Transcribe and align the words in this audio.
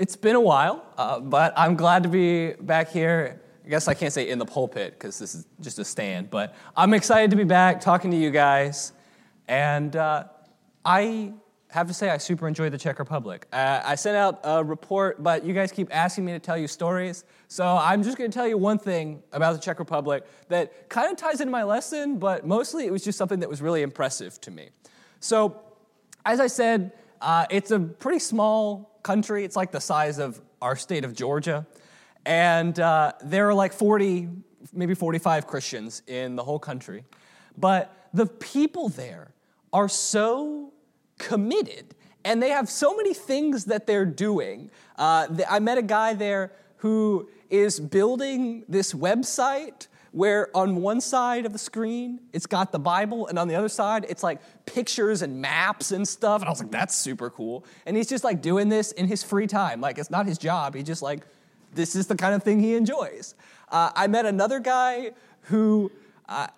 it's 0.00 0.16
been 0.16 0.34
a 0.34 0.40
while, 0.40 0.82
uh, 0.96 1.20
but 1.20 1.52
I'm 1.58 1.76
glad 1.76 2.04
to 2.04 2.08
be 2.08 2.54
back 2.54 2.88
here. 2.88 3.38
I 3.66 3.68
guess 3.68 3.86
I 3.86 3.92
can't 3.92 4.12
say 4.12 4.30
in 4.30 4.38
the 4.38 4.46
pulpit 4.46 4.94
because 4.94 5.18
this 5.18 5.34
is 5.34 5.46
just 5.60 5.78
a 5.78 5.84
stand, 5.84 6.30
but 6.30 6.56
I'm 6.74 6.94
excited 6.94 7.30
to 7.32 7.36
be 7.36 7.44
back 7.44 7.82
talking 7.82 8.10
to 8.10 8.16
you 8.16 8.30
guys. 8.30 8.94
And 9.46 9.94
uh, 9.94 10.24
I 10.86 11.34
have 11.68 11.86
to 11.86 11.92
say, 11.92 12.08
I 12.08 12.16
super 12.16 12.48
enjoy 12.48 12.70
the 12.70 12.78
Czech 12.78 12.98
Republic. 12.98 13.46
Uh, 13.52 13.82
I 13.84 13.94
sent 13.94 14.16
out 14.16 14.40
a 14.42 14.64
report, 14.64 15.22
but 15.22 15.44
you 15.44 15.52
guys 15.52 15.70
keep 15.70 15.94
asking 15.94 16.24
me 16.24 16.32
to 16.32 16.38
tell 16.38 16.56
you 16.56 16.66
stories. 16.66 17.24
So 17.48 17.66
I'm 17.66 18.02
just 18.02 18.16
going 18.16 18.30
to 18.30 18.34
tell 18.34 18.48
you 18.48 18.56
one 18.56 18.78
thing 18.78 19.22
about 19.34 19.52
the 19.52 19.60
Czech 19.60 19.78
Republic 19.78 20.24
that 20.48 20.88
kind 20.88 21.12
of 21.12 21.18
ties 21.18 21.42
into 21.42 21.52
my 21.52 21.62
lesson, 21.62 22.18
but 22.18 22.46
mostly 22.46 22.86
it 22.86 22.90
was 22.90 23.04
just 23.04 23.18
something 23.18 23.40
that 23.40 23.50
was 23.50 23.60
really 23.60 23.82
impressive 23.82 24.40
to 24.40 24.50
me. 24.50 24.70
So, 25.20 25.60
as 26.24 26.40
I 26.40 26.46
said, 26.46 26.92
uh, 27.20 27.44
it's 27.50 27.70
a 27.70 27.78
pretty 27.78 28.18
small 28.18 28.89
country. 29.02 29.44
It's 29.44 29.56
like 29.56 29.72
the 29.72 29.80
size 29.80 30.18
of 30.18 30.40
our 30.60 30.76
state 30.76 31.04
of 31.04 31.14
Georgia. 31.14 31.66
And 32.26 32.78
uh, 32.78 33.12
there 33.24 33.48
are 33.48 33.54
like 33.54 33.72
40, 33.72 34.28
maybe 34.72 34.94
45 34.94 35.46
Christians 35.46 36.02
in 36.06 36.36
the 36.36 36.44
whole 36.44 36.58
country. 36.58 37.04
But 37.56 38.08
the 38.12 38.26
people 38.26 38.88
there 38.88 39.32
are 39.72 39.88
so 39.88 40.72
committed 41.18 41.94
and 42.24 42.42
they 42.42 42.50
have 42.50 42.68
so 42.68 42.94
many 42.96 43.14
things 43.14 43.66
that 43.66 43.86
they're 43.86 44.04
doing. 44.04 44.70
Uh, 44.96 45.26
I 45.48 45.58
met 45.58 45.78
a 45.78 45.82
guy 45.82 46.14
there 46.14 46.52
who 46.78 47.28
is 47.48 47.80
building 47.80 48.64
this 48.68 48.92
website 48.92 49.86
where 50.12 50.54
on 50.56 50.76
one 50.76 51.00
side 51.00 51.46
of 51.46 51.52
the 51.52 51.58
screen 51.58 52.20
it's 52.32 52.46
got 52.46 52.72
the 52.72 52.78
Bible, 52.78 53.26
and 53.28 53.38
on 53.38 53.48
the 53.48 53.54
other 53.54 53.68
side 53.68 54.06
it's 54.08 54.22
like 54.22 54.40
pictures 54.66 55.22
and 55.22 55.40
maps 55.40 55.92
and 55.92 56.06
stuff. 56.06 56.40
And 56.40 56.48
I 56.48 56.50
was 56.50 56.60
like, 56.60 56.70
that's 56.70 56.94
super 56.94 57.30
cool. 57.30 57.64
And 57.86 57.96
he's 57.96 58.08
just 58.08 58.24
like 58.24 58.42
doing 58.42 58.68
this 58.68 58.92
in 58.92 59.06
his 59.06 59.22
free 59.22 59.46
time. 59.46 59.80
Like 59.80 59.98
it's 59.98 60.10
not 60.10 60.26
his 60.26 60.38
job. 60.38 60.74
He 60.74 60.82
just 60.82 61.02
like, 61.02 61.22
this 61.74 61.94
is 61.94 62.06
the 62.06 62.16
kind 62.16 62.34
of 62.34 62.42
thing 62.42 62.60
he 62.60 62.74
enjoys. 62.74 63.34
Uh, 63.68 63.90
I 63.94 64.06
met 64.08 64.26
another 64.26 64.58
guy 64.58 65.12
who 65.42 65.90
uh, 66.28 66.48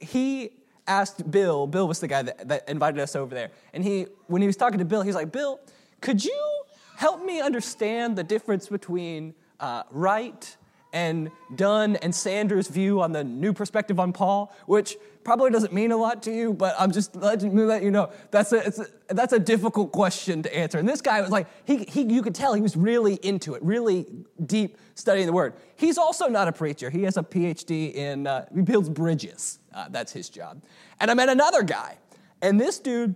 he 0.00 0.50
asked 0.86 1.30
Bill, 1.30 1.66
Bill 1.66 1.86
was 1.86 2.00
the 2.00 2.08
guy 2.08 2.22
that, 2.22 2.48
that 2.48 2.68
invited 2.68 3.00
us 3.00 3.14
over 3.14 3.34
there. 3.34 3.50
And 3.72 3.84
he, 3.84 4.06
when 4.26 4.42
he 4.42 4.46
was 4.46 4.56
talking 4.56 4.78
to 4.78 4.84
Bill, 4.84 5.02
he's 5.02 5.14
like, 5.14 5.30
Bill, 5.30 5.60
could 6.00 6.24
you 6.24 6.62
help 6.96 7.24
me 7.24 7.40
understand 7.40 8.16
the 8.16 8.24
difference 8.24 8.68
between 8.68 9.34
uh, 9.60 9.84
Wright 9.90 10.56
and 10.92 11.30
Dunn 11.54 11.96
and 11.96 12.14
Sanders' 12.14 12.68
view 12.68 13.02
on 13.02 13.12
the 13.12 13.22
new 13.22 13.52
perspective 13.52 14.00
on 14.00 14.12
Paul, 14.12 14.52
which 14.66 14.96
probably 15.22 15.50
doesn't 15.50 15.72
mean 15.72 15.92
a 15.92 15.96
lot 15.96 16.22
to 16.22 16.32
you, 16.32 16.54
but 16.54 16.74
I'm 16.78 16.90
just 16.90 17.14
letting 17.14 17.54
let 17.54 17.82
you 17.82 17.90
know 17.90 18.10
that's 18.30 18.52
a, 18.52 18.72
a, 19.10 19.14
that's 19.14 19.32
a 19.34 19.38
difficult 19.38 19.92
question 19.92 20.42
to 20.42 20.56
answer. 20.56 20.78
And 20.78 20.88
this 20.88 21.02
guy 21.02 21.20
was 21.20 21.30
like, 21.30 21.46
he, 21.66 21.84
he, 21.84 22.02
you 22.02 22.22
could 22.22 22.34
tell 22.34 22.54
he 22.54 22.62
was 22.62 22.76
really 22.76 23.14
into 23.16 23.54
it, 23.54 23.62
really 23.62 24.06
deep 24.46 24.78
studying 24.94 25.26
the 25.26 25.32
word. 25.32 25.54
He's 25.76 25.98
also 25.98 26.28
not 26.28 26.48
a 26.48 26.52
preacher. 26.52 26.88
He 26.88 27.02
has 27.02 27.16
a 27.16 27.22
PhD 27.22 27.92
in, 27.92 28.26
uh, 28.26 28.46
he 28.54 28.62
builds 28.62 28.88
bridges. 28.88 29.58
Uh, 29.74 29.88
that's 29.90 30.12
his 30.12 30.30
job. 30.30 30.62
And 31.00 31.10
I 31.10 31.14
met 31.14 31.28
another 31.28 31.62
guy, 31.62 31.98
and 32.40 32.58
this 32.58 32.78
dude 32.78 33.14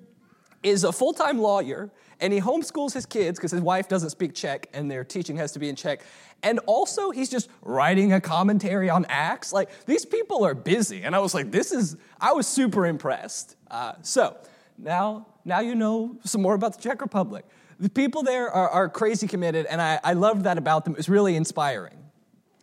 is 0.62 0.84
a 0.84 0.92
full 0.92 1.12
time 1.12 1.38
lawyer 1.38 1.90
and 2.22 2.32
he 2.32 2.40
homeschools 2.40 2.94
his 2.94 3.04
kids 3.04 3.38
because 3.38 3.50
his 3.50 3.60
wife 3.60 3.88
doesn't 3.88 4.10
speak 4.10 4.32
Czech 4.32 4.68
and 4.72 4.88
their 4.88 5.02
teaching 5.02 5.36
has 5.36 5.50
to 5.52 5.58
be 5.58 5.68
in 5.68 5.74
Czech. 5.74 6.02
And 6.42 6.58
also, 6.66 7.10
he's 7.10 7.28
just 7.28 7.48
writing 7.62 8.12
a 8.12 8.20
commentary 8.20 8.90
on 8.90 9.06
Acts. 9.08 9.52
Like, 9.52 9.86
these 9.86 10.04
people 10.04 10.44
are 10.44 10.54
busy. 10.54 11.02
And 11.02 11.14
I 11.14 11.20
was 11.20 11.34
like, 11.34 11.52
this 11.52 11.70
is, 11.70 11.96
I 12.20 12.32
was 12.32 12.46
super 12.46 12.84
impressed. 12.86 13.56
Uh, 13.70 13.92
so, 14.02 14.36
now, 14.76 15.26
now 15.44 15.60
you 15.60 15.74
know 15.74 16.16
some 16.24 16.42
more 16.42 16.54
about 16.54 16.74
the 16.76 16.82
Czech 16.82 17.00
Republic. 17.00 17.44
The 17.78 17.88
people 17.88 18.22
there 18.22 18.50
are, 18.50 18.68
are 18.68 18.88
crazy 18.88 19.28
committed, 19.28 19.66
and 19.66 19.80
I, 19.80 20.00
I 20.02 20.12
loved 20.14 20.44
that 20.44 20.58
about 20.58 20.84
them. 20.84 20.94
It 20.94 20.98
was 20.98 21.08
really 21.08 21.36
inspiring. 21.36 21.98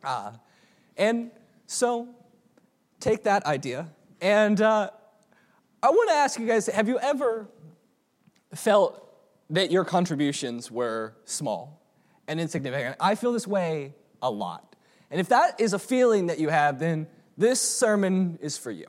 Uh, 0.03 0.33
and 0.97 1.31
so, 1.65 2.09
take 2.99 3.23
that 3.23 3.45
idea. 3.45 3.89
And 4.21 4.59
uh, 4.59 4.89
I 5.81 5.89
want 5.89 6.09
to 6.09 6.15
ask 6.15 6.37
you 6.39 6.47
guys 6.47 6.67
have 6.67 6.89
you 6.89 6.99
ever 6.99 7.47
felt 8.53 9.05
that 9.49 9.71
your 9.71 9.85
contributions 9.85 10.69
were 10.69 11.15
small 11.23 11.81
and 12.29 12.39
insignificant. 12.39 12.95
I 12.99 13.15
feel 13.15 13.33
this 13.33 13.47
way 13.47 13.93
a 14.21 14.31
lot. 14.31 14.75
And 15.11 15.19
if 15.19 15.29
that 15.29 15.59
is 15.59 15.73
a 15.73 15.79
feeling 15.79 16.27
that 16.27 16.39
you 16.39 16.49
have, 16.49 16.79
then 16.79 17.07
this 17.37 17.59
sermon 17.59 18.37
is 18.41 18.57
for 18.57 18.71
you. 18.71 18.85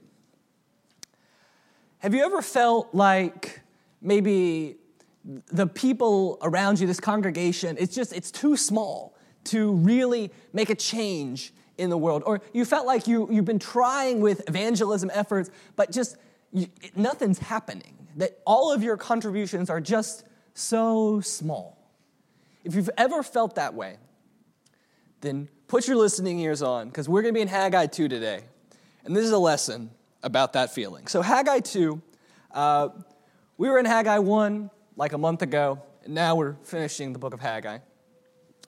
Have 1.98 2.14
you 2.14 2.24
ever 2.24 2.42
felt 2.42 2.94
like 2.94 3.60
maybe 4.00 4.76
the 5.24 5.66
people 5.66 6.38
around 6.42 6.80
you, 6.80 6.86
this 6.86 7.00
congregation, 7.00 7.76
it's 7.78 7.94
just, 7.94 8.12
it's 8.12 8.30
too 8.30 8.56
small 8.56 9.16
to 9.44 9.72
really 9.72 10.30
make 10.52 10.70
a 10.70 10.74
change 10.74 11.52
in 11.78 11.90
the 11.90 11.98
world? 11.98 12.22
Or 12.26 12.42
you 12.52 12.64
felt 12.64 12.86
like 12.86 13.06
you, 13.06 13.28
you've 13.30 13.44
been 13.46 13.58
trying 13.58 14.20
with 14.20 14.46
evangelism 14.48 15.10
efforts, 15.14 15.50
but 15.76 15.90
just 15.90 16.16
you, 16.52 16.66
nothing's 16.94 17.38
happening. 17.38 17.96
That 18.16 18.40
all 18.44 18.72
of 18.72 18.82
your 18.82 18.96
contributions 18.96 19.70
are 19.70 19.80
just 19.80 20.24
so 20.52 21.20
small. 21.20 21.79
If 22.65 22.75
you've 22.75 22.91
ever 22.98 23.22
felt 23.22 23.54
that 23.54 23.75
way, 23.75 23.97
then 25.21 25.48
put 25.66 25.87
your 25.87 25.97
listening 25.97 26.38
ears 26.41 26.62
on 26.62 26.88
because 26.88 27.09
we're 27.09 27.22
going 27.22 27.34
to 27.34 27.38
be 27.38 27.43
in 27.43 27.48
Haggai 27.48 27.87
2 27.87 28.09
today. 28.09 28.43
And 29.04 29.16
this 29.16 29.25
is 29.25 29.31
a 29.31 29.38
lesson 29.38 29.91
about 30.22 30.53
that 30.53 30.72
feeling. 30.75 31.06
So, 31.06 31.22
Haggai 31.22 31.60
2, 31.60 32.03
uh, 32.53 32.88
we 33.56 33.69
were 33.69 33.78
in 33.78 33.87
Haggai 33.87 34.19
1 34.19 34.70
like 34.97 35.12
a 35.12 35.19
month 35.19 35.43
ago, 35.43 35.81
and 36.04 36.15
now 36.15 36.34
we're 36.34 36.54
finishing 36.62 37.12
the 37.12 37.19
book 37.19 37.32
of 37.32 37.41
Haggai. 37.41 37.78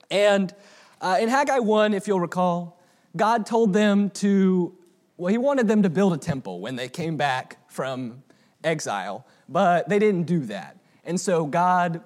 And 0.09 0.53
uh, 1.01 1.17
in 1.19 1.29
Haggai 1.29 1.59
1, 1.59 1.93
if 1.93 2.07
you'll 2.07 2.19
recall, 2.19 2.79
God 3.15 3.45
told 3.45 3.73
them 3.73 4.09
to, 4.11 4.75
well, 5.17 5.31
He 5.31 5.37
wanted 5.37 5.67
them 5.67 5.83
to 5.83 5.89
build 5.89 6.13
a 6.13 6.17
temple 6.17 6.59
when 6.59 6.75
they 6.75 6.89
came 6.89 7.17
back 7.17 7.57
from 7.71 8.23
exile, 8.63 9.27
but 9.47 9.87
they 9.87 9.99
didn't 9.99 10.23
do 10.23 10.39
that. 10.45 10.77
And 11.03 11.19
so 11.19 11.45
God 11.45 12.01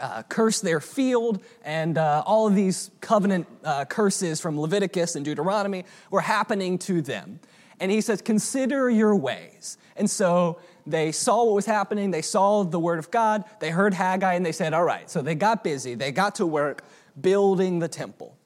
uh, 0.00 0.22
cursed 0.24 0.62
their 0.62 0.80
field, 0.80 1.42
and 1.64 1.98
uh, 1.98 2.22
all 2.26 2.46
of 2.46 2.54
these 2.54 2.90
covenant 3.00 3.46
uh, 3.64 3.84
curses 3.84 4.40
from 4.40 4.58
Leviticus 4.58 5.16
and 5.16 5.24
Deuteronomy 5.24 5.84
were 6.10 6.20
happening 6.20 6.78
to 6.78 7.02
them. 7.02 7.40
And 7.78 7.90
he 7.90 8.00
says, 8.00 8.22
Consider 8.22 8.90
your 8.90 9.14
ways. 9.16 9.78
And 9.96 10.10
so 10.10 10.58
they 10.86 11.12
saw 11.12 11.44
what 11.44 11.54
was 11.54 11.66
happening, 11.66 12.10
they 12.10 12.22
saw 12.22 12.64
the 12.64 12.78
word 12.80 12.98
of 12.98 13.10
God, 13.10 13.44
they 13.60 13.70
heard 13.70 13.94
Haggai, 13.94 14.34
and 14.34 14.44
they 14.44 14.52
said, 14.52 14.72
All 14.74 14.84
right. 14.84 15.08
So 15.08 15.22
they 15.22 15.34
got 15.34 15.62
busy, 15.64 15.94
they 15.94 16.12
got 16.12 16.36
to 16.36 16.46
work 16.46 16.84
building 17.20 17.78
the 17.78 17.88
temple. 17.88 18.36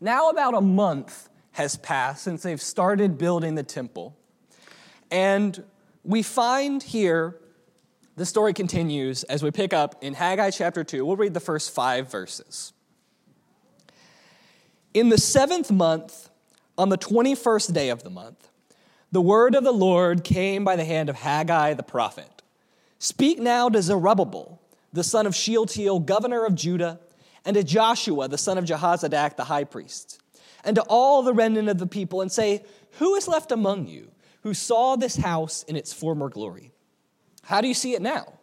Now, 0.00 0.30
about 0.30 0.54
a 0.54 0.60
month 0.60 1.28
has 1.52 1.76
passed 1.76 2.24
since 2.24 2.42
they've 2.42 2.60
started 2.60 3.18
building 3.18 3.54
the 3.54 3.62
temple. 3.62 4.16
And 5.10 5.62
we 6.04 6.22
find 6.22 6.82
here 6.82 7.36
the 8.20 8.26
story 8.26 8.52
continues 8.52 9.22
as 9.22 9.42
we 9.42 9.50
pick 9.50 9.72
up 9.72 9.94
in 10.02 10.12
Haggai 10.12 10.50
chapter 10.50 10.84
2. 10.84 11.06
We'll 11.06 11.16
read 11.16 11.32
the 11.32 11.40
first 11.40 11.74
five 11.74 12.10
verses. 12.10 12.74
In 14.92 15.08
the 15.08 15.16
seventh 15.16 15.70
month, 15.70 16.28
on 16.76 16.90
the 16.90 16.98
21st 16.98 17.72
day 17.72 17.88
of 17.88 18.02
the 18.02 18.10
month, 18.10 18.50
the 19.10 19.22
word 19.22 19.54
of 19.54 19.64
the 19.64 19.72
Lord 19.72 20.22
came 20.22 20.64
by 20.64 20.76
the 20.76 20.84
hand 20.84 21.08
of 21.08 21.16
Haggai 21.16 21.72
the 21.72 21.82
prophet. 21.82 22.42
Speak 22.98 23.38
now 23.38 23.70
to 23.70 23.80
Zerubbabel, 23.80 24.60
the 24.92 25.02
son 25.02 25.26
of 25.26 25.34
Shealtiel, 25.34 26.00
governor 26.00 26.44
of 26.44 26.54
Judah, 26.54 27.00
and 27.46 27.56
to 27.56 27.64
Joshua, 27.64 28.28
the 28.28 28.36
son 28.36 28.58
of 28.58 28.66
Jehozadak, 28.66 29.36
the 29.36 29.44
high 29.44 29.64
priest, 29.64 30.20
and 30.62 30.76
to 30.76 30.82
all 30.82 31.22
the 31.22 31.32
remnant 31.32 31.70
of 31.70 31.78
the 31.78 31.86
people, 31.86 32.20
and 32.20 32.30
say, 32.30 32.66
Who 32.98 33.14
is 33.14 33.26
left 33.26 33.50
among 33.50 33.86
you 33.86 34.10
who 34.42 34.52
saw 34.52 34.96
this 34.96 35.16
house 35.16 35.62
in 35.62 35.74
its 35.74 35.94
former 35.94 36.28
glory? 36.28 36.72
How 37.42 37.60
do 37.60 37.68
you 37.68 37.74
see 37.74 37.94
it 37.94 38.02
now? 38.02 38.34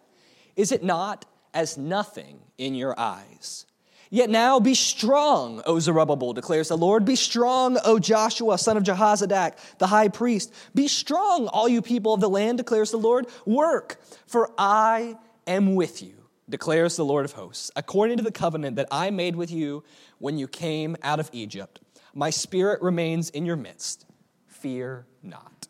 Is 0.55 0.71
it 0.71 0.83
not 0.83 1.25
as 1.53 1.77
nothing 1.77 2.39
in 2.57 2.75
your 2.75 2.99
eyes? 2.99 3.65
Yet 4.09 4.29
now 4.29 4.59
be 4.59 4.73
strong, 4.73 5.61
O 5.65 5.79
Zerubbabel, 5.79 6.33
declares 6.33 6.69
the 6.69 6.77
Lord. 6.77 7.03
Be 7.03 7.15
strong, 7.15 7.77
O 7.83 7.99
Joshua, 7.99 8.57
son 8.57 8.77
of 8.77 8.83
Jehozadak, 8.83 9.57
the 9.79 9.87
high 9.87 10.07
priest. 10.07 10.53
Be 10.73 10.87
strong, 10.87 11.47
all 11.47 11.67
you 11.67 11.81
people 11.81 12.13
of 12.13 12.21
the 12.21 12.29
land, 12.29 12.57
declares 12.57 12.91
the 12.91 12.97
Lord. 12.97 13.27
Work, 13.45 13.99
for 14.25 14.49
I 14.57 15.17
am 15.45 15.75
with 15.75 16.01
you, 16.01 16.13
declares 16.47 16.95
the 16.95 17.03
Lord 17.03 17.25
of 17.25 17.33
hosts, 17.33 17.69
according 17.75 18.17
to 18.17 18.23
the 18.23 18.31
covenant 18.31 18.77
that 18.77 18.87
I 18.91 19.09
made 19.09 19.35
with 19.35 19.51
you 19.51 19.83
when 20.19 20.37
you 20.37 20.47
came 20.47 20.95
out 21.03 21.19
of 21.19 21.29
Egypt. 21.33 21.81
My 22.13 22.29
spirit 22.29 22.81
remains 22.81 23.29
in 23.29 23.45
your 23.45 23.57
midst. 23.57 24.05
Fear 24.47 25.05
not. 25.21 25.67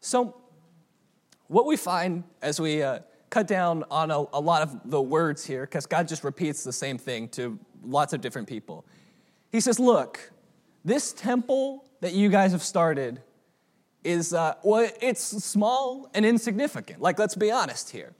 So, 0.00 0.37
what 1.48 1.66
we 1.66 1.76
find 1.76 2.24
as 2.40 2.60
we 2.60 2.82
uh, 2.82 3.00
cut 3.30 3.46
down 3.46 3.84
on 3.90 4.10
a, 4.10 4.24
a 4.32 4.40
lot 4.40 4.62
of 4.62 4.90
the 4.90 5.00
words 5.00 5.44
here, 5.44 5.62
because 5.62 5.86
God 5.86 6.06
just 6.06 6.24
repeats 6.24 6.64
the 6.64 6.72
same 6.72 6.98
thing 6.98 7.28
to 7.30 7.58
lots 7.82 8.12
of 8.12 8.20
different 8.20 8.48
people. 8.48 8.84
He 9.50 9.60
says, 9.60 9.80
Look, 9.80 10.30
this 10.84 11.12
temple 11.12 11.84
that 12.00 12.12
you 12.12 12.28
guys 12.28 12.52
have 12.52 12.62
started 12.62 13.20
is, 14.04 14.32
uh, 14.32 14.54
well, 14.62 14.88
it's 15.02 15.22
small 15.22 16.08
and 16.14 16.24
insignificant. 16.24 17.00
Like, 17.00 17.18
let's 17.18 17.34
be 17.34 17.50
honest 17.50 17.90
here. 17.90 18.12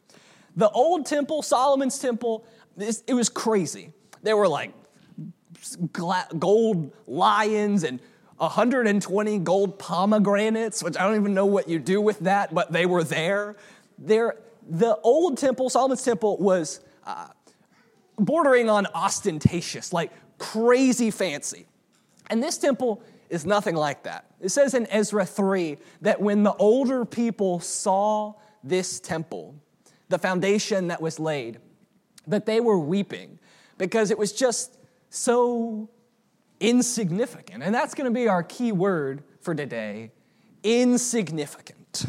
The 0.57 0.69
old 0.71 1.07
temple, 1.07 1.43
Solomon's 1.43 1.99
temple, 1.99 2.45
This, 2.77 3.05
it 3.07 3.15
was 3.15 3.29
crazy. 3.29 3.93
There 4.23 4.37
were 4.37 4.49
like 4.49 4.73
gold 5.93 6.93
lions 7.07 7.85
and 7.85 8.01
120 8.39 9.39
gold 9.41 9.79
pomegranates, 9.79 10.83
which 10.83 10.97
I 10.97 11.07
don't 11.07 11.17
even 11.17 11.35
know 11.35 11.47
what 11.47 11.69
you 11.69 11.79
do 11.79 12.01
with 12.01 12.21
that, 12.21 12.55
but 12.55 12.73
they 12.73 12.87
were 12.87 13.05
there. 13.05 13.57
There, 13.99 14.37
the 14.69 14.97
old 15.03 15.39
temple, 15.39 15.69
Solomon's 15.71 16.03
temple, 16.03 16.37
was 16.39 16.81
uh, 17.05 17.29
bordering 18.19 18.71
on 18.71 18.87
ostentatious, 18.95 19.93
like 19.93 20.13
crazy 20.39 21.11
fancy. 21.11 21.67
And 22.31 22.43
this 22.43 22.59
temple 22.59 23.03
is 23.29 23.45
nothing 23.45 23.75
like 23.75 24.05
that. 24.05 24.27
It 24.41 24.51
says 24.51 24.75
in 24.75 24.87
Ezra 24.87 25.27
3 25.27 25.77
that 26.03 26.21
when 26.21 26.45
the 26.45 26.55
older 26.55 27.05
people 27.05 27.61
saw 27.61 28.35
this 28.63 29.01
temple, 29.01 29.55
the 30.09 30.19
foundation 30.19 30.89
that 30.89 31.01
was 31.01 31.19
laid, 31.19 31.59
that 32.27 32.47
they 32.47 32.61
were 32.61 32.79
weeping 32.79 33.39
because 33.79 34.11
it 34.11 34.19
was 34.19 34.33
just 34.33 34.79
so 35.11 35.89
insignificant. 36.61 37.63
And 37.63 37.75
that's 37.75 37.95
going 37.95 38.13
to 38.13 38.15
be 38.15 38.29
our 38.29 38.43
key 38.43 38.73
word 38.73 39.23
for 39.41 39.55
today 39.55 40.13
insignificant. 40.63 42.07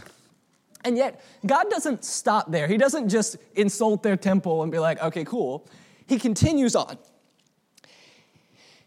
And 0.84 0.98
yet, 0.98 1.22
God 1.46 1.70
doesn't 1.70 2.06
stop 2.06 2.52
there. 2.52 2.68
He 2.68 2.78
doesn't 2.78 3.10
just 3.10 3.38
insult 3.56 4.02
their 4.02 4.16
temple 4.16 4.64
and 4.64 4.72
be 4.72 4.80
like, 4.80 5.02
okay, 5.02 5.26
cool. 5.26 5.68
He 6.08 6.18
continues 6.18 6.76
on. 6.76 6.98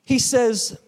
He 0.05 0.19
says, 0.19 0.79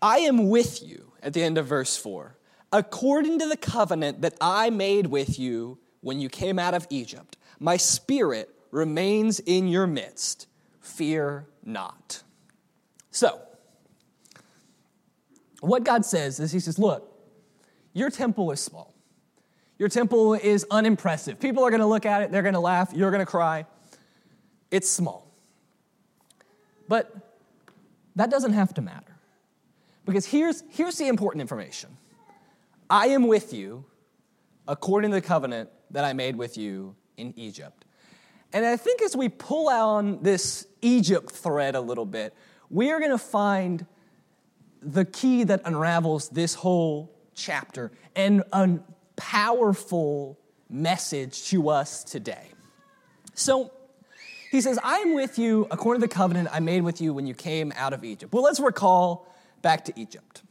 I 0.00 0.18
am 0.18 0.48
with 0.48 0.82
you 0.82 1.12
at 1.22 1.32
the 1.32 1.42
end 1.42 1.58
of 1.58 1.66
verse 1.66 1.96
4, 1.96 2.36
according 2.72 3.38
to 3.40 3.48
the 3.48 3.56
covenant 3.56 4.22
that 4.22 4.34
I 4.40 4.70
made 4.70 5.06
with 5.08 5.38
you 5.38 5.78
when 6.00 6.20
you 6.20 6.28
came 6.28 6.58
out 6.58 6.74
of 6.74 6.86
Egypt. 6.88 7.36
My 7.58 7.76
spirit 7.76 8.50
remains 8.70 9.40
in 9.40 9.68
your 9.68 9.86
midst. 9.86 10.46
Fear 10.80 11.46
not. 11.64 12.22
So, 13.10 13.40
what 15.66 15.84
God 15.84 16.04
says 16.04 16.40
is, 16.40 16.52
He 16.52 16.60
says, 16.60 16.78
Look, 16.78 17.10
your 17.92 18.10
temple 18.10 18.50
is 18.50 18.60
small. 18.60 18.94
Your 19.78 19.88
temple 19.88 20.34
is 20.34 20.66
unimpressive. 20.70 21.40
People 21.40 21.64
are 21.64 21.70
going 21.70 21.80
to 21.80 21.86
look 21.86 22.06
at 22.06 22.22
it, 22.22 22.30
they're 22.30 22.42
going 22.42 22.54
to 22.54 22.60
laugh, 22.60 22.92
you're 22.94 23.10
going 23.10 23.24
to 23.24 23.26
cry. 23.26 23.66
It's 24.70 24.90
small. 24.90 25.30
But 26.88 27.14
that 28.16 28.30
doesn't 28.30 28.52
have 28.52 28.74
to 28.74 28.82
matter. 28.82 29.16
Because 30.04 30.26
here's, 30.26 30.62
here's 30.70 30.96
the 30.96 31.08
important 31.08 31.40
information 31.40 31.96
I 32.90 33.08
am 33.08 33.26
with 33.26 33.52
you 33.52 33.84
according 34.68 35.10
to 35.10 35.16
the 35.16 35.22
covenant 35.22 35.70
that 35.90 36.04
I 36.04 36.12
made 36.12 36.36
with 36.36 36.56
you 36.56 36.94
in 37.16 37.32
Egypt. 37.36 37.84
And 38.52 38.64
I 38.64 38.76
think 38.76 39.02
as 39.02 39.16
we 39.16 39.28
pull 39.28 39.68
on 39.68 40.22
this 40.22 40.66
Egypt 40.80 41.30
thread 41.30 41.74
a 41.74 41.80
little 41.80 42.06
bit, 42.06 42.34
we 42.70 42.90
are 42.90 42.98
going 42.98 43.10
to 43.10 43.18
find 43.18 43.86
the 44.84 45.04
key 45.04 45.44
that 45.44 45.62
unravels 45.64 46.28
this 46.28 46.54
whole 46.54 47.10
chapter 47.34 47.90
and 48.14 48.42
a 48.52 48.78
powerful 49.16 50.38
message 50.68 51.48
to 51.48 51.68
us 51.70 52.04
today. 52.04 52.48
So, 53.34 53.72
he 54.50 54.60
says, 54.60 54.78
I 54.84 54.98
am 54.98 55.14
with 55.14 55.36
you 55.36 55.66
according 55.72 56.00
to 56.00 56.06
the 56.06 56.14
covenant 56.14 56.48
I 56.52 56.60
made 56.60 56.82
with 56.82 57.00
you 57.00 57.12
when 57.12 57.26
you 57.26 57.34
came 57.34 57.72
out 57.74 57.92
of 57.92 58.04
Egypt. 58.04 58.32
Well, 58.32 58.44
let's 58.44 58.60
recall 58.60 59.26
back 59.62 59.86
to 59.86 59.92
Egypt. 60.00 60.42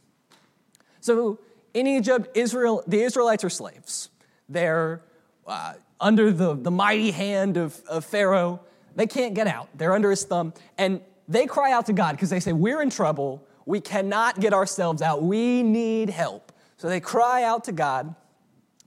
So, 1.00 1.38
in 1.72 1.86
Egypt, 1.86 2.36
Israel, 2.36 2.82
the 2.86 3.00
Israelites 3.00 3.44
are 3.44 3.50
slaves. 3.50 4.10
They're 4.48 5.00
uh, 5.46 5.74
under 6.00 6.30
the, 6.32 6.54
the 6.54 6.70
mighty 6.70 7.12
hand 7.12 7.56
of, 7.56 7.80
of 7.88 8.04
Pharaoh. 8.04 8.60
They 8.94 9.06
can't 9.06 9.34
get 9.34 9.46
out, 9.46 9.68
they're 9.74 9.94
under 9.94 10.10
his 10.10 10.24
thumb. 10.24 10.52
And 10.76 11.00
they 11.26 11.46
cry 11.46 11.72
out 11.72 11.86
to 11.86 11.92
God 11.92 12.12
because 12.12 12.30
they 12.30 12.40
say, 12.40 12.52
We're 12.52 12.82
in 12.82 12.90
trouble. 12.90 13.46
We 13.66 13.80
cannot 13.80 14.40
get 14.40 14.52
ourselves 14.52 15.02
out. 15.02 15.22
We 15.22 15.62
need 15.62 16.10
help. 16.10 16.52
So 16.76 16.88
they 16.88 17.00
cry 17.00 17.44
out 17.44 17.64
to 17.64 17.72
God 17.72 18.14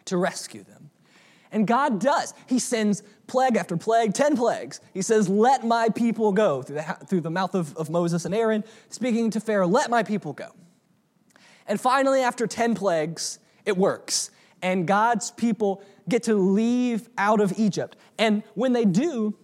to 0.06 0.18
rescue 0.18 0.64
them. 0.64 0.90
And 1.52 1.66
God 1.66 2.00
does. 2.00 2.34
He 2.48 2.60
sends 2.60 3.04
plague 3.28 3.56
after 3.56 3.78
plague, 3.78 4.14
10 4.14 4.36
plagues. 4.36 4.82
He 4.94 5.02
says, 5.02 5.30
Let 5.30 5.66
my 5.66 5.90
people 5.90 6.32
go, 6.32 6.62
through 6.62 6.76
the, 6.76 6.98
through 7.08 7.22
the 7.22 7.30
mouth 7.30 7.56
of, 7.56 7.76
of 7.78 7.90
Moses 7.90 8.26
and 8.26 8.36
Aaron, 8.36 8.64
speaking 8.90 9.30
to 9.32 9.40
Pharaoh, 9.40 9.68
Let 9.68 9.90
my 9.90 10.04
people 10.04 10.34
go. 10.34 10.50
And 11.68 11.80
finally, 11.80 12.22
after 12.22 12.48
10 12.48 12.76
plagues, 12.76 13.40
it 13.66 13.78
works. 13.78 14.32
And 14.62 14.88
God's 14.88 15.32
people 15.32 15.84
get 16.10 16.24
to 16.24 16.36
leave 16.36 17.10
out 17.18 17.40
of 17.40 17.54
Egypt. 17.58 17.96
And 18.18 18.44
when 18.56 18.74
they 18.74 18.86
do, 18.86 19.38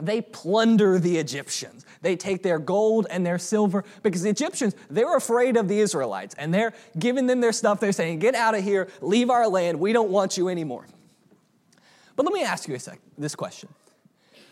they 0.00 0.20
plunder 0.20 0.98
the 0.98 1.18
Egyptians. 1.18 1.84
They 2.02 2.16
take 2.16 2.42
their 2.42 2.58
gold 2.58 3.06
and 3.10 3.26
their 3.26 3.38
silver 3.38 3.84
because 4.02 4.22
the 4.22 4.30
Egyptians, 4.30 4.74
they're 4.88 5.16
afraid 5.16 5.56
of 5.56 5.68
the 5.68 5.80
Israelites 5.80 6.34
and 6.38 6.54
they're 6.54 6.72
giving 6.98 7.26
them 7.26 7.40
their 7.40 7.52
stuff. 7.52 7.80
They're 7.80 7.92
saying, 7.92 8.20
Get 8.20 8.34
out 8.34 8.54
of 8.54 8.62
here, 8.62 8.88
leave 9.00 9.30
our 9.30 9.48
land, 9.48 9.80
we 9.80 9.92
don't 9.92 10.10
want 10.10 10.36
you 10.36 10.48
anymore. 10.48 10.86
But 12.16 12.24
let 12.26 12.32
me 12.32 12.42
ask 12.42 12.68
you 12.68 12.74
a 12.74 12.80
sec- 12.80 13.00
this 13.16 13.34
question. 13.34 13.68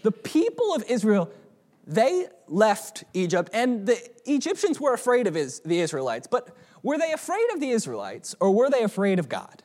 The 0.02 0.12
people 0.12 0.74
of 0.74 0.84
Israel, 0.88 1.30
they 1.86 2.26
left 2.48 3.04
Egypt 3.14 3.50
and 3.52 3.86
the 3.86 3.98
Egyptians 4.24 4.80
were 4.80 4.94
afraid 4.94 5.26
of 5.26 5.34
the 5.34 5.80
Israelites, 5.80 6.26
but 6.30 6.48
were 6.82 6.98
they 6.98 7.12
afraid 7.12 7.48
of 7.54 7.60
the 7.60 7.70
Israelites 7.70 8.34
or 8.40 8.52
were 8.52 8.70
they 8.70 8.82
afraid 8.82 9.18
of 9.18 9.28
God? 9.28 9.62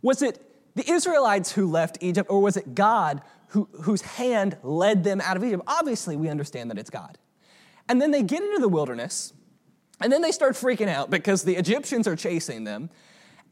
Was 0.00 0.22
it 0.22 0.40
the 0.74 0.90
Israelites 0.90 1.52
who 1.52 1.70
left 1.70 1.98
Egypt 2.00 2.30
or 2.30 2.40
was 2.40 2.56
it 2.56 2.74
God 2.74 3.22
who, 3.54 3.68
whose 3.82 4.02
hand 4.02 4.56
led 4.64 5.04
them 5.04 5.20
out 5.20 5.36
of 5.36 5.44
Egypt. 5.44 5.62
Obviously, 5.68 6.16
we 6.16 6.28
understand 6.28 6.72
that 6.72 6.78
it's 6.78 6.90
God. 6.90 7.18
And 7.88 8.02
then 8.02 8.10
they 8.10 8.24
get 8.24 8.42
into 8.42 8.58
the 8.58 8.68
wilderness, 8.68 9.32
and 10.00 10.12
then 10.12 10.22
they 10.22 10.32
start 10.32 10.54
freaking 10.54 10.88
out 10.88 11.08
because 11.08 11.44
the 11.44 11.54
Egyptians 11.54 12.08
are 12.08 12.16
chasing 12.16 12.64
them. 12.64 12.90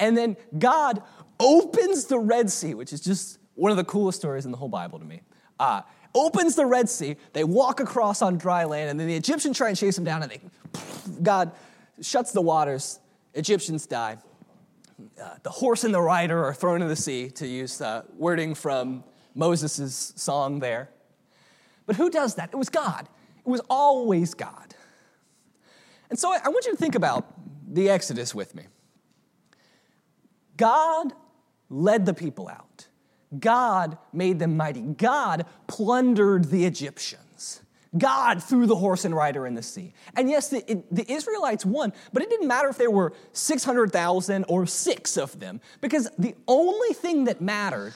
And 0.01 0.19
then 0.19 0.37
God 0.59 1.05
opens 1.39 2.07
the 2.07 2.19
Red 2.19 2.51
Sea, 2.51 2.75
which 2.75 2.93
is 2.93 3.01
just 3.01 3.39
one 3.55 3.71
of 3.71 3.77
the 3.77 3.85
coolest 3.85 4.19
stories 4.19 4.45
in 4.45 4.51
the 4.51 4.57
whole 4.57 4.69
Bible 4.69 4.99
to 4.99 5.05
me. 5.05 5.23
Uh, 5.61 5.83
opens 6.17 6.57
the 6.57 6.67
Red 6.67 6.89
Sea, 6.89 7.15
they 7.33 7.45
walk 7.45 7.79
across 7.79 8.23
on 8.23 8.39
dry 8.39 8.65
land, 8.65 8.91
and 8.91 8.99
then 8.99 9.07
the 9.07 9.15
Egyptians 9.15 9.57
try 9.57 9.69
and 9.69 9.79
chase 9.79 9.95
them 9.95 10.05
down, 10.05 10.25
and 10.25 10.33
they, 10.33 10.41
God 11.23 11.53
shuts 12.01 12.33
the 12.33 12.43
waters, 12.43 12.99
Egyptians 13.35 13.87
die. 13.87 14.17
Uh, 15.23 15.35
the 15.45 15.51
horse 15.51 15.85
and 15.85 15.95
the 15.95 16.03
rider 16.03 16.45
are 16.45 16.55
thrown 16.55 16.83
into 16.83 16.89
the 16.89 16.97
sea, 16.97 17.31
to 17.31 17.47
use 17.47 17.81
uh, 17.81 18.03
wording 18.17 18.57
from 18.57 19.05
Moses' 19.35 20.13
song 20.17 20.61
there. 20.61 20.91
But 21.87 21.97
who 21.97 22.11
does 22.11 22.37
that? 22.37 22.51
It 22.53 22.57
was 22.57 22.69
God. 22.69 23.09
It 23.45 23.49
was 23.49 23.61
always 23.69 24.35
God. 24.35 24.75
And 26.11 26.19
so 26.19 26.33
I 26.33 26.49
want 26.49 26.67
you 26.67 26.73
to 26.73 26.77
think 26.77 26.95
about 26.95 27.27
the 27.73 27.89
Exodus 27.89 28.35
with 28.35 28.55
me. 28.55 28.65
God 30.57 31.13
led 31.71 32.07
the 32.07 32.15
people 32.15 32.49
out. 32.49 32.87
God 33.39 33.97
made 34.13 34.39
them 34.39 34.57
mighty. 34.57 34.83
God 34.83 35.47
plundered 35.67 36.51
the 36.51 36.67
Egyptians. 36.67 37.63
God 37.97 38.43
threw 38.43 38.67
the 38.67 38.77
horse 38.77 39.05
and 39.05 39.15
rider 39.15 39.47
in 39.47 39.55
the 39.55 39.63
sea. 39.63 39.93
And 40.17 40.31
yes, 40.31 40.49
the, 40.49 40.71
it, 40.71 40.95
the 40.95 41.11
Israelites 41.11 41.65
won, 41.65 41.93
but 42.13 42.23
it 42.23 42.31
didn't 42.31 42.49
matter 42.49 42.69
if 42.69 42.79
there 42.79 42.91
were 42.91 43.13
600,000 43.33 44.45
or 44.49 44.67
six 44.67 45.17
of 45.17 45.39
them, 45.41 45.61
because 45.81 46.09
the 46.19 46.35
only 46.49 46.95
thing 46.95 47.25
that 47.25 47.41
mattered 47.41 47.93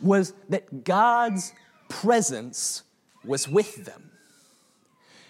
was 0.00 0.32
that 0.48 0.84
God's 0.84 1.52
presence 1.88 2.82
was 3.24 3.48
with 3.48 3.84
them. 3.84 4.10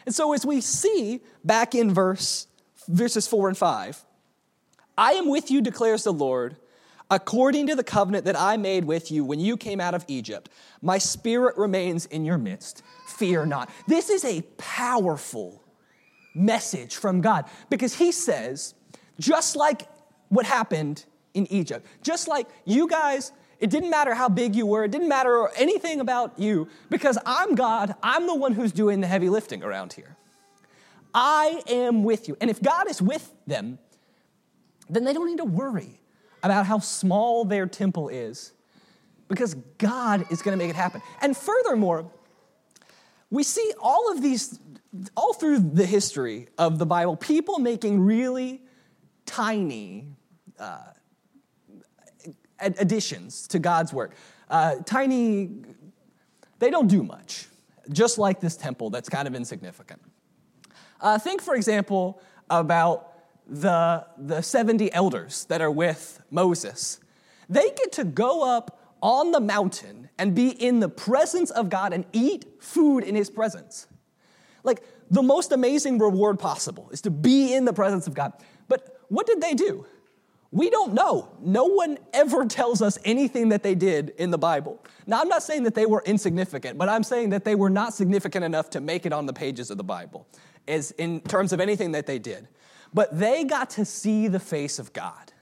And 0.06 0.14
so, 0.14 0.32
as 0.32 0.46
we 0.46 0.60
see 0.60 1.20
back 1.44 1.74
in 1.74 1.92
verse, 1.92 2.46
verses 2.88 3.26
4 3.26 3.48
and 3.48 3.58
5, 3.58 4.04
I 4.96 5.12
am 5.12 5.28
with 5.28 5.50
you, 5.50 5.60
declares 5.60 6.04
the 6.04 6.12
Lord, 6.12 6.56
according 7.10 7.66
to 7.66 7.74
the 7.74 7.84
covenant 7.84 8.24
that 8.24 8.38
I 8.38 8.56
made 8.56 8.84
with 8.84 9.10
you 9.10 9.24
when 9.24 9.40
you 9.40 9.56
came 9.56 9.80
out 9.80 9.94
of 9.94 10.04
Egypt. 10.08 10.48
My 10.80 10.98
spirit 10.98 11.56
remains 11.56 12.06
in 12.06 12.24
your 12.24 12.38
midst. 12.38 12.82
Fear 13.06 13.46
not. 13.46 13.70
This 13.86 14.10
is 14.10 14.24
a 14.24 14.42
powerful 14.56 15.62
message 16.34 16.96
from 16.96 17.20
God 17.20 17.46
because 17.68 17.94
He 17.94 18.12
says, 18.12 18.74
just 19.18 19.56
like 19.56 19.82
what 20.28 20.46
happened 20.46 21.04
in 21.34 21.46
Egypt, 21.52 21.86
just 22.02 22.28
like 22.28 22.48
you 22.64 22.88
guys 22.88 23.32
it 23.60 23.70
didn't 23.70 23.90
matter 23.90 24.14
how 24.14 24.28
big 24.28 24.56
you 24.56 24.66
were, 24.66 24.84
it 24.84 24.90
didn't 24.90 25.08
matter 25.08 25.48
anything 25.56 26.00
about 26.00 26.38
you, 26.38 26.68
because 26.88 27.18
I'm 27.26 27.54
God, 27.54 27.94
I'm 28.02 28.26
the 28.26 28.34
one 28.34 28.52
who's 28.52 28.72
doing 28.72 29.00
the 29.00 29.06
heavy 29.06 29.28
lifting 29.28 29.62
around 29.62 29.92
here. 29.92 30.16
I 31.14 31.62
am 31.68 32.02
with 32.02 32.28
you. 32.28 32.36
And 32.40 32.50
if 32.50 32.62
God 32.62 32.88
is 32.88 33.02
with 33.02 33.32
them, 33.46 33.78
then 34.88 35.04
they 35.04 35.12
don't 35.12 35.26
need 35.26 35.38
to 35.38 35.44
worry 35.44 36.00
about 36.42 36.66
how 36.66 36.78
small 36.78 37.44
their 37.44 37.66
temple 37.66 38.08
is, 38.08 38.52
because 39.28 39.54
God 39.78 40.24
is 40.30 40.42
going 40.42 40.58
to 40.58 40.64
make 40.64 40.70
it 40.70 40.76
happen. 40.76 41.02
And 41.20 41.36
furthermore, 41.36 42.10
we 43.30 43.42
see 43.42 43.72
all 43.80 44.10
of 44.10 44.22
these, 44.22 44.58
all 45.16 45.34
through 45.34 45.58
the 45.58 45.86
history 45.86 46.48
of 46.58 46.78
the 46.78 46.86
Bible, 46.86 47.14
people 47.14 47.58
making 47.58 48.00
really 48.00 48.62
tiny 49.26 50.08
uh, 50.58 50.78
additions 52.60 53.46
to 53.48 53.58
God's 53.58 53.92
work. 53.92 54.14
Uh, 54.48 54.76
tiny, 54.84 55.50
they 56.58 56.70
don't 56.70 56.88
do 56.88 57.02
much. 57.02 57.46
just 57.90 58.18
like 58.18 58.40
this 58.40 58.56
temple 58.56 58.90
that's 58.90 59.08
kind 59.08 59.26
of 59.26 59.34
insignificant. 59.34 60.00
Uh, 61.00 61.18
think, 61.18 61.42
for 61.42 61.56
example, 61.56 62.20
about 62.48 63.10
the, 63.46 64.06
the 64.16 64.42
70 64.42 64.92
elders 64.92 65.44
that 65.46 65.60
are 65.60 65.70
with 65.70 66.20
Moses. 66.30 67.00
They 67.48 67.70
get 67.70 67.92
to 67.92 68.04
go 68.04 68.48
up 68.48 68.78
on 69.02 69.32
the 69.32 69.40
mountain 69.40 70.08
and 70.18 70.34
be 70.34 70.50
in 70.50 70.80
the 70.80 70.88
presence 70.88 71.50
of 71.50 71.68
God 71.68 71.92
and 71.92 72.04
eat 72.12 72.44
food 72.60 73.02
in 73.02 73.14
his 73.14 73.30
presence. 73.30 73.86
Like 74.62 74.82
the 75.10 75.22
most 75.22 75.52
amazing 75.52 75.98
reward 75.98 76.38
possible 76.38 76.88
is 76.92 77.00
to 77.02 77.10
be 77.10 77.54
in 77.54 77.64
the 77.64 77.72
presence 77.72 78.06
of 78.06 78.14
God. 78.14 78.32
But 78.68 79.00
what 79.08 79.26
did 79.26 79.40
they 79.40 79.54
do? 79.54 79.86
We 80.52 80.68
don't 80.68 80.94
know. 80.94 81.28
No 81.40 81.64
one 81.66 81.98
ever 82.12 82.44
tells 82.44 82.82
us 82.82 82.98
anything 83.04 83.50
that 83.50 83.62
they 83.62 83.76
did 83.76 84.10
in 84.18 84.30
the 84.30 84.38
Bible. 84.38 84.84
Now, 85.06 85.20
I'm 85.20 85.28
not 85.28 85.44
saying 85.44 85.62
that 85.62 85.76
they 85.76 85.86
were 85.86 86.02
insignificant, 86.04 86.76
but 86.76 86.88
I'm 86.88 87.04
saying 87.04 87.30
that 87.30 87.44
they 87.44 87.54
were 87.54 87.70
not 87.70 87.94
significant 87.94 88.44
enough 88.44 88.70
to 88.70 88.80
make 88.80 89.06
it 89.06 89.12
on 89.12 89.26
the 89.26 89.32
pages 89.32 89.70
of 89.70 89.76
the 89.76 89.84
Bible, 89.84 90.26
as 90.66 90.90
in 90.92 91.20
terms 91.20 91.52
of 91.52 91.60
anything 91.60 91.92
that 91.92 92.06
they 92.06 92.18
did. 92.18 92.48
But 92.92 93.16
they 93.16 93.44
got 93.44 93.70
to 93.70 93.84
see 93.84 94.26
the 94.26 94.40
face 94.40 94.80
of 94.80 94.92
God. 94.92 95.32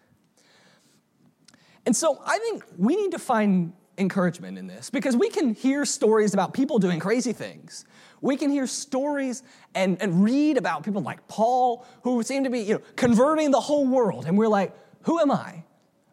And 1.87 1.97
so 1.97 2.21
I 2.27 2.39
think 2.39 2.65
we 2.77 2.95
need 2.95 3.13
to 3.13 3.19
find 3.19 3.73
encouragement 3.97 4.59
in 4.59 4.67
this 4.67 4.91
because 4.91 5.17
we 5.17 5.31
can 5.31 5.55
hear 5.55 5.87
stories 5.87 6.35
about 6.35 6.53
people 6.53 6.79
doing 6.79 7.01
crazy 7.01 7.33
things. 7.33 7.87
We 8.21 8.37
can 8.37 8.51
hear 8.51 8.67
stories 8.67 9.43
and, 9.75 10.01
and 10.03 10.23
read 10.23 10.59
about 10.59 10.83
people 10.83 11.01
like 11.01 11.27
Paul 11.29 11.87
who 12.03 12.23
seem 12.23 12.45
to 12.45 12.51
be 12.51 12.61
you 12.61 12.75
know, 12.75 12.83
converting 12.97 13.51
the 13.51 13.61
whole 13.61 13.87
world. 13.87 14.27
And 14.27 14.37
we're 14.37 14.49
like, 14.49 14.75
who 15.03 15.21
am 15.21 15.31
I? 15.31 15.65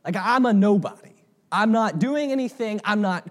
Like, 0.03 0.15
I'm 0.15 0.45
a 0.45 0.53
nobody. 0.53 1.15
I'm 1.51 1.71
not 1.71 1.99
doing 1.99 2.31
anything. 2.31 2.81
I'm 2.83 3.01
not 3.01 3.27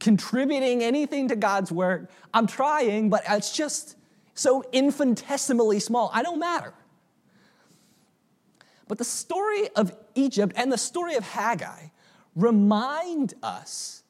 contributing 0.00 0.82
anything 0.82 1.28
to 1.28 1.36
God's 1.36 1.72
work. 1.72 2.10
I'm 2.32 2.46
trying, 2.46 3.10
but 3.10 3.22
it's 3.28 3.54
just 3.56 3.96
so 4.34 4.64
infinitesimally 4.72 5.80
small. 5.80 6.10
I 6.12 6.22
don't 6.22 6.38
matter. 6.38 6.74
But 8.86 8.98
the 8.98 9.04
story 9.04 9.68
of 9.76 9.96
Egypt 10.14 10.52
and 10.56 10.70
the 10.70 10.78
story 10.78 11.14
of 11.14 11.24
Haggai 11.24 11.88
remind 12.36 13.34
us 13.42 14.02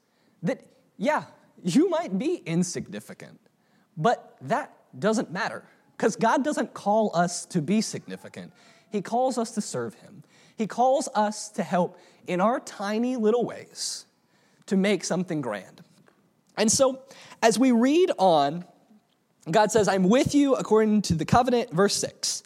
that, 0.43 0.63
yeah, 0.97 1.25
you 1.63 1.89
might 1.89 2.19
be 2.19 2.43
insignificant, 2.45 3.39
but 3.97 4.37
that 4.43 4.75
doesn't 4.99 5.33
matter 5.33 5.65
because 5.97 6.17
God 6.17 6.45
doesn't 6.45 6.75
call 6.75 7.11
us 7.15 7.47
to 7.47 7.63
be 7.63 7.81
significant. 7.81 8.53
He 8.91 9.01
calls 9.01 9.39
us 9.39 9.53
to 9.53 9.61
serve 9.61 9.95
Him. 9.95 10.25
He 10.57 10.67
calls 10.67 11.09
us 11.15 11.49
to 11.51 11.63
help 11.63 11.99
in 12.27 12.41
our 12.41 12.61
tiny 12.61 13.17
little 13.17 13.45
ways 13.45 14.07
to 14.67 14.77
make 14.77 15.05
something 15.05 15.41
grand. 15.41 15.83
And 16.57 16.71
so, 16.71 17.03
as 17.43 17.59
we 17.59 17.73
read 17.73 18.11
on, 18.19 18.65
God 19.51 19.71
says, 19.71 19.89
I'm 19.89 20.09
with 20.09 20.35
you 20.35 20.55
according 20.55 21.03
to 21.03 21.15
the 21.15 21.25
covenant, 21.25 21.73
verse 21.73 21.97
6. 21.97 22.43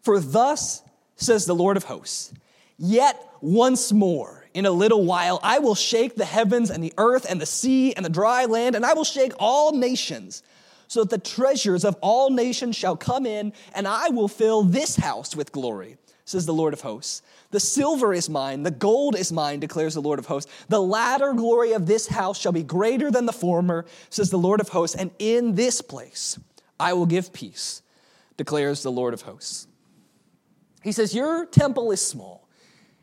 For 0.00 0.18
thus 0.18 0.82
says 1.16 1.46
the 1.46 1.54
Lord 1.54 1.76
of 1.76 1.84
hosts, 1.84 2.32
yet 2.76 3.20
once 3.40 3.92
more, 3.92 4.44
in 4.54 4.66
a 4.66 4.70
little 4.70 5.04
while, 5.04 5.40
I 5.42 5.58
will 5.58 5.74
shake 5.74 6.14
the 6.14 6.24
heavens 6.24 6.70
and 6.70 6.82
the 6.82 6.92
earth 6.96 7.26
and 7.28 7.40
the 7.40 7.46
sea 7.46 7.92
and 7.92 8.04
the 8.04 8.10
dry 8.10 8.44
land, 8.44 8.76
and 8.76 8.86
I 8.86 8.94
will 8.94 9.04
shake 9.04 9.32
all 9.38 9.72
nations, 9.72 10.42
so 10.88 11.00
that 11.04 11.10
the 11.10 11.18
treasures 11.18 11.84
of 11.84 11.96
all 12.00 12.30
nations 12.30 12.76
shall 12.76 12.96
come 12.96 13.26
in, 13.26 13.52
and 13.74 13.86
I 13.88 14.08
will 14.10 14.28
fill 14.28 14.62
this 14.62 14.96
house 14.96 15.34
with 15.34 15.52
glory, 15.52 15.96
says 16.24 16.46
the 16.46 16.54
Lord 16.54 16.72
of 16.72 16.80
hosts. 16.80 17.22
The 17.50 17.60
silver 17.60 18.12
is 18.12 18.28
mine, 18.28 18.62
the 18.62 18.70
gold 18.70 19.16
is 19.16 19.32
mine, 19.32 19.60
declares 19.60 19.94
the 19.94 20.02
Lord 20.02 20.18
of 20.18 20.26
hosts. 20.26 20.50
The 20.68 20.82
latter 20.82 21.32
glory 21.32 21.72
of 21.72 21.86
this 21.86 22.08
house 22.08 22.38
shall 22.38 22.52
be 22.52 22.62
greater 22.62 23.10
than 23.10 23.26
the 23.26 23.32
former, 23.32 23.86
says 24.10 24.30
the 24.30 24.38
Lord 24.38 24.60
of 24.60 24.70
hosts. 24.70 24.96
And 24.96 25.10
in 25.18 25.54
this 25.54 25.80
place 25.80 26.38
I 26.80 26.92
will 26.94 27.06
give 27.06 27.32
peace, 27.32 27.82
declares 28.36 28.82
the 28.82 28.90
Lord 28.90 29.14
of 29.14 29.22
hosts. 29.22 29.68
He 30.82 30.92
says, 30.92 31.14
Your 31.14 31.46
temple 31.46 31.92
is 31.92 32.04
small. 32.04 32.48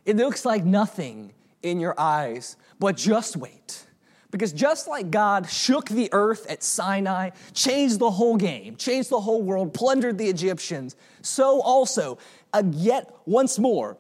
It 0.05 0.15
looks 0.15 0.45
like 0.45 0.65
nothing 0.65 1.33
in 1.63 1.79
your 1.79 1.95
eyes, 1.97 2.57
but 2.79 2.97
just 2.97 3.37
wait. 3.37 3.85
Because 4.31 4.53
just 4.53 4.87
like 4.87 5.11
God 5.11 5.49
shook 5.49 5.89
the 5.89 6.09
earth 6.13 6.47
at 6.49 6.63
Sinai, 6.63 7.31
changed 7.53 7.99
the 7.99 8.09
whole 8.09 8.37
game, 8.37 8.77
changed 8.77 9.09
the 9.09 9.19
whole 9.19 9.41
world, 9.41 9.73
plundered 9.73 10.17
the 10.17 10.27
Egyptians, 10.27 10.95
so 11.21 11.61
also, 11.61 12.17
uh, 12.53 12.63
yet 12.71 13.13
once 13.25 13.59
more, 13.59 13.97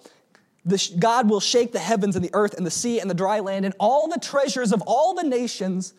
the, 0.65 0.91
God 0.97 1.29
will 1.29 1.41
shake 1.41 1.73
the 1.73 1.79
heavens 1.79 2.15
and 2.15 2.23
the 2.23 2.29
earth 2.33 2.53
and 2.53 2.65
the 2.65 2.71
sea 2.71 2.99
and 2.99 3.09
the 3.09 3.13
dry 3.13 3.39
land, 3.39 3.65
and 3.65 3.73
all 3.79 4.07
the 4.07 4.19
treasures 4.19 4.71
of 4.71 4.81
all 4.87 5.13
the 5.13 5.23
nations 5.23 5.93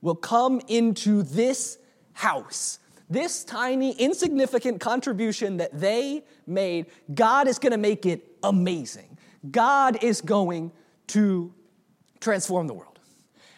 will 0.00 0.14
come 0.14 0.60
into 0.68 1.22
this 1.22 1.78
house. 2.14 2.78
This 3.10 3.44
tiny, 3.44 3.92
insignificant 3.92 4.80
contribution 4.80 5.58
that 5.58 5.78
they 5.78 6.24
made, 6.46 6.86
God 7.12 7.48
is 7.48 7.58
going 7.58 7.72
to 7.72 7.78
make 7.78 8.06
it 8.06 8.36
amazing. 8.42 9.18
God 9.50 10.02
is 10.02 10.20
going 10.20 10.70
to 11.08 11.52
transform 12.20 12.68
the 12.68 12.74
world. 12.74 12.89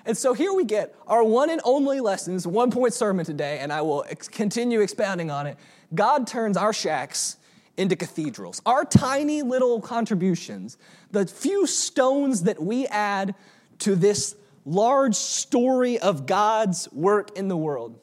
And 0.04 0.16
so 0.16 0.34
here 0.34 0.52
we 0.52 0.64
get 0.64 0.94
our 1.06 1.22
one 1.22 1.50
and 1.50 1.60
only 1.64 2.00
lessons, 2.00 2.46
one 2.46 2.70
point 2.70 2.92
sermon 2.94 3.24
today, 3.24 3.58
and 3.60 3.72
I 3.72 3.82
will 3.82 4.04
ex- 4.08 4.28
continue 4.28 4.80
expounding 4.80 5.30
on 5.30 5.46
it. 5.46 5.56
God 5.94 6.26
turns 6.26 6.56
our 6.56 6.72
shacks 6.72 7.36
into 7.76 7.96
cathedrals. 7.96 8.60
Our 8.66 8.84
tiny 8.84 9.42
little 9.42 9.80
contributions, 9.80 10.76
the 11.10 11.26
few 11.26 11.66
stones 11.66 12.42
that 12.42 12.60
we 12.60 12.86
add 12.88 13.34
to 13.80 13.94
this 13.94 14.36
large 14.64 15.14
story 15.14 15.98
of 15.98 16.26
God's 16.26 16.90
work 16.92 17.36
in 17.36 17.48
the 17.48 17.56
world, 17.56 17.98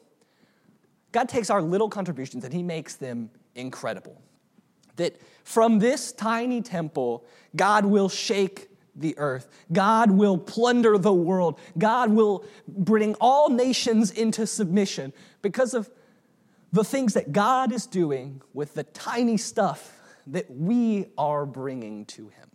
God 1.12 1.28
takes 1.28 1.50
our 1.50 1.62
little 1.62 1.88
contributions 1.88 2.44
and 2.44 2.52
He 2.52 2.62
makes 2.62 2.96
them 2.96 3.30
incredible. 3.54 4.20
That 4.96 5.20
from 5.44 5.78
this 5.78 6.12
tiny 6.12 6.62
temple, 6.62 7.24
God 7.56 7.84
will 7.84 8.08
shake 8.08 8.69
the 9.00 9.16
earth. 9.18 9.48
God 9.72 10.10
will 10.10 10.38
plunder 10.38 10.98
the 10.98 11.12
world. 11.12 11.58
God 11.78 12.10
will 12.10 12.44
bring 12.68 13.14
all 13.20 13.48
nations 13.48 14.10
into 14.10 14.46
submission 14.46 15.12
because 15.42 15.74
of 15.74 15.90
the 16.72 16.84
things 16.84 17.14
that 17.14 17.32
God 17.32 17.72
is 17.72 17.86
doing 17.86 18.42
with 18.54 18.74
the 18.74 18.84
tiny 18.84 19.36
stuff 19.36 20.00
that 20.26 20.50
we 20.50 21.06
are 21.18 21.44
bringing 21.46 22.04
to 22.06 22.28
Him. 22.28 22.50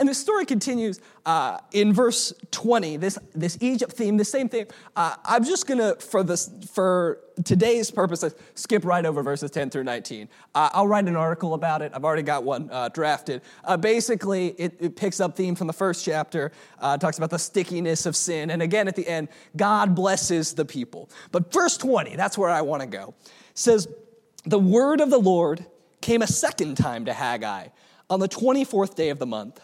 And 0.00 0.08
the 0.08 0.14
story 0.14 0.46
continues 0.46 0.98
uh, 1.26 1.58
in 1.72 1.92
verse 1.92 2.32
20, 2.52 2.96
this, 2.96 3.18
this 3.34 3.58
Egypt 3.60 3.92
theme, 3.92 4.16
the 4.16 4.24
same 4.24 4.48
thing. 4.48 4.64
Uh, 4.96 5.14
I'm 5.26 5.44
just 5.44 5.66
gonna, 5.66 5.94
for, 5.96 6.22
this, 6.22 6.50
for 6.72 7.20
today's 7.44 7.90
purposes, 7.90 8.34
skip 8.54 8.86
right 8.86 9.04
over 9.04 9.22
verses 9.22 9.50
10 9.50 9.68
through 9.68 9.84
19. 9.84 10.30
Uh, 10.54 10.70
I'll 10.72 10.88
write 10.88 11.06
an 11.06 11.16
article 11.16 11.52
about 11.52 11.82
it. 11.82 11.92
I've 11.94 12.06
already 12.06 12.22
got 12.22 12.44
one 12.44 12.70
uh, 12.72 12.88
drafted. 12.88 13.42
Uh, 13.62 13.76
basically, 13.76 14.48
it, 14.52 14.74
it, 14.80 14.96
picks 14.96 15.20
up 15.20 15.36
theme 15.36 15.54
from 15.54 15.66
the 15.66 15.74
first 15.74 16.02
chapter, 16.02 16.50
uh, 16.78 16.96
talks 16.96 17.18
about 17.18 17.28
the 17.28 17.38
stickiness 17.38 18.06
of 18.06 18.16
sin. 18.16 18.48
And 18.48 18.62
again, 18.62 18.88
at 18.88 18.96
the 18.96 19.06
end, 19.06 19.28
God 19.54 19.94
blesses 19.94 20.54
the 20.54 20.64
people. 20.64 21.10
But 21.30 21.52
verse 21.52 21.76
20, 21.76 22.16
that's 22.16 22.38
where 22.38 22.48
I 22.48 22.62
wanna 22.62 22.86
go, 22.86 23.12
says, 23.52 23.86
The 24.46 24.58
word 24.58 25.02
of 25.02 25.10
the 25.10 25.20
Lord 25.20 25.66
came 26.00 26.22
a 26.22 26.26
second 26.26 26.78
time 26.78 27.04
to 27.04 27.12
Haggai 27.12 27.68
on 28.08 28.18
the 28.18 28.28
24th 28.28 28.94
day 28.94 29.10
of 29.10 29.18
the 29.18 29.26
month. 29.26 29.60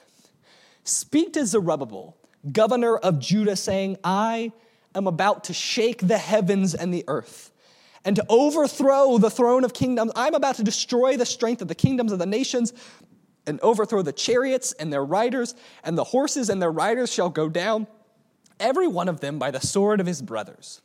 Speak 0.87 1.33
to 1.33 1.45
Zerubbabel, 1.45 2.17
governor 2.53 2.97
of 2.97 3.19
Judah, 3.19 3.57
saying, 3.57 3.97
I 4.05 4.53
am 4.95 5.09
about 5.09 5.43
to 5.45 5.53
shake 5.53 6.07
the 6.07 6.17
heavens 6.17 6.77
and 6.77 6.95
the 6.95 7.03
earth, 7.09 7.51
and 8.05 8.15
to 8.15 8.25
overthrow 8.29 9.19
the 9.19 9.29
throne 9.29 9.65
of 9.65 9.75
kingdoms. 9.75 10.13
I'm 10.15 10.35
about 10.35 10.55
to 10.57 10.63
destroy 10.63 11.17
the 11.17 11.27
strength 11.27 11.61
of 11.61 11.67
the 11.67 11.75
kingdoms 11.75 12.13
of 12.13 12.21
the 12.21 12.27
nations 12.27 12.73
and 13.49 13.61
overthrow 13.63 14.03
the 14.03 14.13
chariots 14.13 14.73
and 14.75 14.93
their 14.93 15.05
riders, 15.05 15.57
and 15.83 15.99
the 15.99 16.05
horses 16.05 16.51
and 16.51 16.63
their 16.63 16.71
riders 16.71 17.13
shall 17.13 17.31
go 17.31 17.49
down, 17.49 17.89
every 18.61 18.87
one 18.87 19.09
of 19.09 19.19
them 19.19 19.41
by 19.41 19.51
the 19.51 19.61
sword 19.61 19.99
of 19.99 20.07
his 20.07 20.23
brothers. 20.23 20.83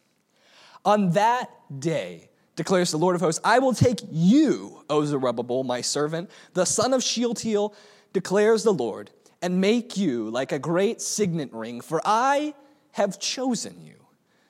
On 0.83 1.11
that 1.11 1.47
day, 1.79 2.29
declares 2.55 2.89
the 2.89 2.97
Lord 2.97 3.13
of 3.15 3.21
hosts, 3.21 3.39
I 3.43 3.59
will 3.59 3.75
take 3.75 3.99
you, 4.11 4.83
O 4.89 5.05
Zerubbabel, 5.05 5.63
my 5.63 5.81
servant, 5.81 6.31
the 6.55 6.65
son 6.65 6.91
of 6.91 7.03
Shealtiel, 7.03 7.75
declares 8.13 8.63
the 8.63 8.73
Lord 8.73 9.11
and 9.41 9.59
make 9.59 9.97
you 9.97 10.29
like 10.29 10.51
a 10.51 10.59
great 10.59 11.01
signet 11.01 11.51
ring, 11.51 11.81
for 11.81 12.01
I 12.05 12.53
have 12.91 13.19
chosen 13.19 13.81
you, 13.81 13.95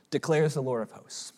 declares 0.09 0.53
the 0.53 0.61
Lord 0.61 0.83
of 0.83 0.91
hosts. 0.91 1.33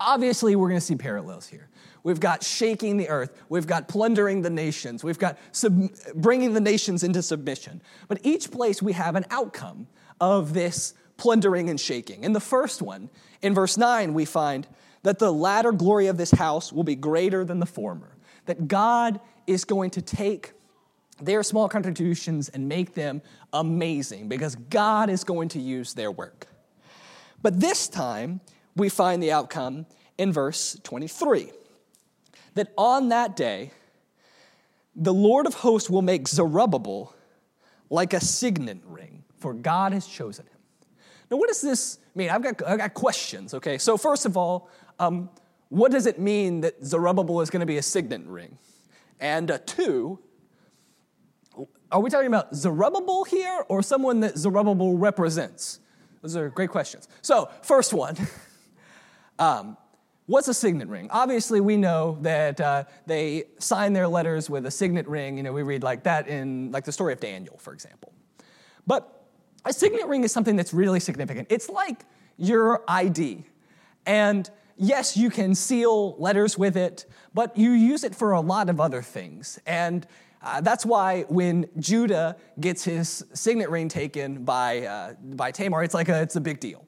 Obviously, 0.00 0.56
we're 0.56 0.68
going 0.68 0.80
to 0.80 0.84
see 0.84 0.96
parallels 0.96 1.46
here. 1.46 1.68
We've 2.02 2.18
got 2.18 2.42
shaking 2.42 2.96
the 2.96 3.08
earth. 3.08 3.40
We've 3.48 3.66
got 3.66 3.86
plundering 3.86 4.42
the 4.42 4.50
nations. 4.50 5.04
We've 5.04 5.18
got 5.18 5.38
sub- 5.52 5.90
bringing 6.14 6.52
the 6.54 6.60
nations 6.60 7.04
into 7.04 7.22
submission. 7.22 7.80
But 8.08 8.18
each 8.24 8.50
place 8.50 8.82
we 8.82 8.92
have 8.94 9.14
an 9.14 9.24
outcome 9.30 9.86
of 10.20 10.52
this 10.52 10.94
plundering 11.16 11.70
and 11.70 11.80
shaking. 11.80 12.24
In 12.24 12.32
the 12.32 12.40
first 12.40 12.82
one, 12.82 13.08
in 13.42 13.54
verse 13.54 13.76
9, 13.76 14.14
we 14.14 14.24
find 14.24 14.66
that 15.04 15.20
the 15.20 15.32
latter 15.32 15.70
glory 15.70 16.08
of 16.08 16.16
this 16.16 16.32
house 16.32 16.72
will 16.72 16.84
be 16.84 16.96
greater 16.96 17.44
than 17.44 17.60
the 17.60 17.66
former. 17.66 18.16
That 18.46 18.66
God 18.66 19.20
is 19.46 19.64
going 19.64 19.90
to 19.90 20.02
take 20.02 20.52
their 21.24 21.42
small 21.42 21.68
contributions 21.68 22.48
and 22.48 22.68
make 22.68 22.94
them 22.94 23.22
amazing 23.52 24.28
because 24.28 24.54
God 24.56 25.10
is 25.10 25.24
going 25.24 25.48
to 25.50 25.60
use 25.60 25.94
their 25.94 26.10
work. 26.10 26.46
But 27.42 27.60
this 27.60 27.88
time, 27.88 28.40
we 28.76 28.88
find 28.88 29.22
the 29.22 29.32
outcome 29.32 29.86
in 30.18 30.32
verse 30.32 30.78
23 30.82 31.50
that 32.54 32.72
on 32.76 33.08
that 33.08 33.36
day, 33.36 33.72
the 34.94 35.12
Lord 35.12 35.46
of 35.46 35.54
hosts 35.54 35.88
will 35.88 36.02
make 36.02 36.28
Zerubbabel 36.28 37.14
like 37.90 38.12
a 38.12 38.20
signet 38.20 38.78
ring, 38.86 39.24
for 39.38 39.54
God 39.54 39.92
has 39.92 40.06
chosen 40.06 40.46
him. 40.46 40.52
Now, 41.30 41.38
what 41.38 41.48
does 41.48 41.62
this 41.62 41.98
mean? 42.14 42.28
I've 42.30 42.42
got, 42.42 42.62
I've 42.66 42.78
got 42.78 42.94
questions, 42.94 43.54
okay? 43.54 43.78
So, 43.78 43.96
first 43.96 44.26
of 44.26 44.36
all, 44.36 44.68
um, 44.98 45.30
what 45.70 45.90
does 45.90 46.06
it 46.06 46.18
mean 46.18 46.60
that 46.60 46.84
Zerubbabel 46.84 47.40
is 47.40 47.48
going 47.48 47.60
to 47.60 47.66
be 47.66 47.78
a 47.78 47.82
signet 47.82 48.26
ring? 48.26 48.58
And 49.18 49.50
uh, 49.50 49.58
two, 49.64 50.18
are 51.92 52.00
we 52.00 52.10
talking 52.10 52.26
about 52.26 52.54
Zerubbabel 52.54 53.24
here 53.24 53.64
or 53.68 53.82
someone 53.82 54.20
that 54.20 54.38
Zerubbabel 54.38 54.96
represents? 54.96 55.80
Those 56.22 56.36
are 56.36 56.48
great 56.48 56.70
questions. 56.70 57.08
So, 57.20 57.50
first 57.62 57.92
one 57.92 58.16
um, 59.38 59.76
what's 60.26 60.48
a 60.48 60.54
signet 60.54 60.88
ring? 60.88 61.08
Obviously, 61.10 61.60
we 61.60 61.76
know 61.76 62.18
that 62.22 62.60
uh, 62.60 62.84
they 63.06 63.44
sign 63.58 63.92
their 63.92 64.08
letters 64.08 64.48
with 64.48 64.64
a 64.66 64.70
signet 64.70 65.06
ring. 65.06 65.36
You 65.36 65.42
know, 65.42 65.52
we 65.52 65.62
read 65.62 65.82
like 65.82 66.04
that 66.04 66.28
in 66.28 66.72
like 66.72 66.84
the 66.84 66.92
story 66.92 67.12
of 67.12 67.20
Daniel, 67.20 67.58
for 67.58 67.72
example. 67.72 68.12
But 68.86 69.26
a 69.64 69.72
signet 69.72 70.06
ring 70.06 70.24
is 70.24 70.32
something 70.32 70.56
that's 70.56 70.72
really 70.72 71.00
significant. 71.00 71.48
It's 71.50 71.68
like 71.68 72.04
your 72.36 72.82
ID. 72.88 73.44
And 74.06 74.50
yes, 74.76 75.16
you 75.16 75.30
can 75.30 75.54
seal 75.54 76.16
letters 76.18 76.56
with 76.56 76.76
it, 76.76 77.06
but 77.34 77.56
you 77.56 77.70
use 77.72 78.02
it 78.02 78.14
for 78.14 78.32
a 78.32 78.40
lot 78.40 78.68
of 78.68 78.80
other 78.80 79.02
things. 79.02 79.58
And 79.66 80.06
uh, 80.42 80.60
that's 80.60 80.84
why 80.84 81.22
when 81.28 81.66
Judah 81.78 82.36
gets 82.60 82.84
his 82.84 83.24
signet 83.32 83.70
ring 83.70 83.88
taken 83.88 84.44
by, 84.44 84.80
uh, 84.86 85.14
by 85.22 85.50
Tamar, 85.50 85.82
it's 85.82 85.94
like 85.94 86.08
a, 86.08 86.22
it's 86.22 86.36
a 86.36 86.40
big 86.40 86.60
deal. 86.60 86.86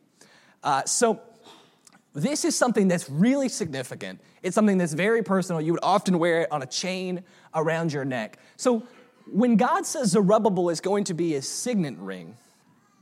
Uh, 0.62 0.84
so 0.84 1.20
this 2.14 2.44
is 2.44 2.56
something 2.56 2.88
that's 2.88 3.10
really 3.10 3.48
significant. 3.48 4.20
It's 4.42 4.54
something 4.54 4.78
that's 4.78 4.92
very 4.92 5.22
personal. 5.22 5.60
You 5.60 5.72
would 5.72 5.82
often 5.82 6.18
wear 6.18 6.42
it 6.42 6.52
on 6.52 6.62
a 6.62 6.66
chain 6.66 7.24
around 7.54 7.92
your 7.92 8.04
neck. 8.04 8.38
So 8.56 8.86
when 9.30 9.56
God 9.56 9.86
says 9.86 10.10
Zerubbabel 10.10 10.68
is 10.70 10.80
going 10.80 11.04
to 11.04 11.14
be 11.14 11.34
a 11.34 11.42
signet 11.42 11.96
ring, 11.98 12.36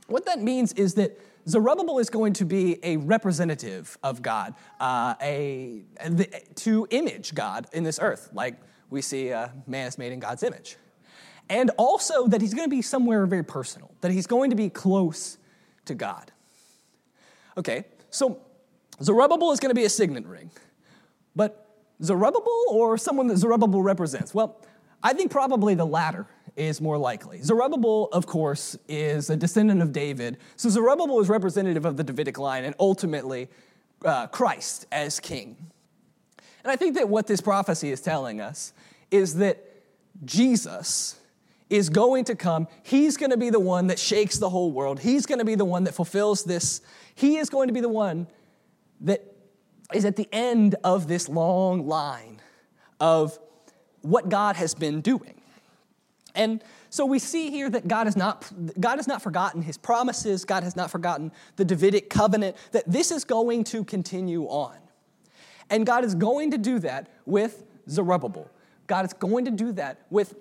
what 0.07 0.25
that 0.25 0.41
means 0.41 0.73
is 0.73 0.95
that 0.95 1.19
Zerubbabel 1.47 1.99
is 1.99 2.09
going 2.09 2.33
to 2.33 2.45
be 2.45 2.79
a 2.83 2.97
representative 2.97 3.97
of 4.03 4.21
God, 4.21 4.55
uh, 4.79 5.15
a, 5.21 5.81
the, 6.07 6.25
to 6.55 6.87
image 6.89 7.35
God 7.35 7.67
in 7.73 7.83
this 7.83 7.99
earth, 8.01 8.29
like 8.33 8.55
we 8.93 9.01
see 9.01 9.29
a 9.29 9.51
man 9.67 9.87
is 9.87 9.97
made 9.97 10.13
in 10.13 10.19
God's 10.19 10.43
image. 10.43 10.77
And 11.49 11.71
also 11.77 12.27
that 12.27 12.39
he's 12.39 12.53
going 12.53 12.69
to 12.69 12.73
be 12.73 12.81
somewhere 12.81 13.25
very 13.25 13.43
personal, 13.43 13.91
that 14.01 14.11
he's 14.11 14.27
going 14.27 14.51
to 14.51 14.55
be 14.55 14.69
close 14.69 15.37
to 15.85 15.95
God. 15.95 16.31
Okay, 17.57 17.85
so 18.09 18.39
Zerubbabel 19.01 19.51
is 19.51 19.59
going 19.59 19.71
to 19.71 19.75
be 19.75 19.83
a 19.83 19.89
signet 19.89 20.25
ring, 20.25 20.51
but 21.35 21.67
Zerubbabel 22.01 22.65
or 22.69 22.97
someone 22.97 23.27
that 23.27 23.37
Zerubbabel 23.37 23.81
represents? 23.81 24.33
Well, 24.33 24.61
I 25.01 25.13
think 25.13 25.31
probably 25.31 25.75
the 25.75 25.85
latter 25.85 26.27
is 26.55 26.79
more 26.79 26.97
likely. 26.97 27.41
Zerubbabel, 27.41 28.09
of 28.13 28.25
course, 28.25 28.77
is 28.87 29.29
a 29.29 29.35
descendant 29.35 29.81
of 29.81 29.91
David. 29.91 30.37
So 30.55 30.69
Zerubbabel 30.69 31.19
is 31.19 31.29
representative 31.29 31.85
of 31.85 31.97
the 31.97 32.03
Davidic 32.03 32.37
line 32.37 32.63
and 32.63 32.75
ultimately 32.79 33.49
uh, 34.05 34.27
Christ 34.27 34.85
as 34.91 35.19
king. 35.19 35.57
And 36.63 36.71
I 36.71 36.75
think 36.75 36.95
that 36.95 37.09
what 37.09 37.27
this 37.27 37.41
prophecy 37.41 37.91
is 37.91 38.01
telling 38.01 38.39
us 38.39 38.73
is 39.13 39.35
that 39.35 39.63
Jesus 40.25 41.19
is 41.69 41.89
going 41.89 42.25
to 42.25 42.35
come. 42.35 42.67
He's 42.81 43.15
going 43.15 43.29
to 43.31 43.37
be 43.37 43.49
the 43.49 43.59
one 43.59 43.87
that 43.87 43.99
shakes 43.99 44.37
the 44.37 44.49
whole 44.49 44.71
world. 44.71 44.99
He's 44.99 45.25
going 45.25 45.39
to 45.39 45.45
be 45.45 45.55
the 45.55 45.65
one 45.65 45.83
that 45.85 45.93
fulfills 45.93 46.43
this. 46.43 46.81
He 47.15 47.37
is 47.37 47.49
going 47.49 47.67
to 47.67 47.73
be 47.73 47.79
the 47.79 47.89
one 47.89 48.27
that 49.01 49.23
is 49.93 50.03
at 50.05 50.15
the 50.15 50.27
end 50.31 50.75
of 50.83 51.07
this 51.07 51.29
long 51.29 51.87
line 51.87 52.41
of 52.99 53.37
what 54.01 54.29
God 54.29 54.55
has 54.55 54.73
been 54.73 55.01
doing. 55.01 55.39
And 56.35 56.63
so 56.89 57.05
we 57.05 57.19
see 57.19 57.51
here 57.51 57.69
that 57.69 57.87
God 57.87 58.07
has 58.07 58.17
not, 58.17 58.51
God 58.79 58.97
has 58.97 59.07
not 59.07 59.21
forgotten 59.21 59.61
his 59.61 59.77
promises, 59.77 60.45
God 60.45 60.63
has 60.63 60.75
not 60.75 60.89
forgotten 60.89 61.31
the 61.55 61.65
Davidic 61.65 62.09
covenant, 62.09 62.57
that 62.71 62.83
this 62.87 63.11
is 63.11 63.23
going 63.23 63.63
to 63.65 63.83
continue 63.83 64.45
on. 64.45 64.77
And 65.69 65.85
God 65.85 66.03
is 66.03 66.15
going 66.15 66.51
to 66.51 66.57
do 66.57 66.79
that 66.79 67.09
with 67.25 67.63
Zerubbabel. 67.89 68.49
God 68.87 69.05
is 69.05 69.13
going 69.13 69.45
to 69.45 69.51
do 69.51 69.71
that 69.73 70.05
with 70.09 70.35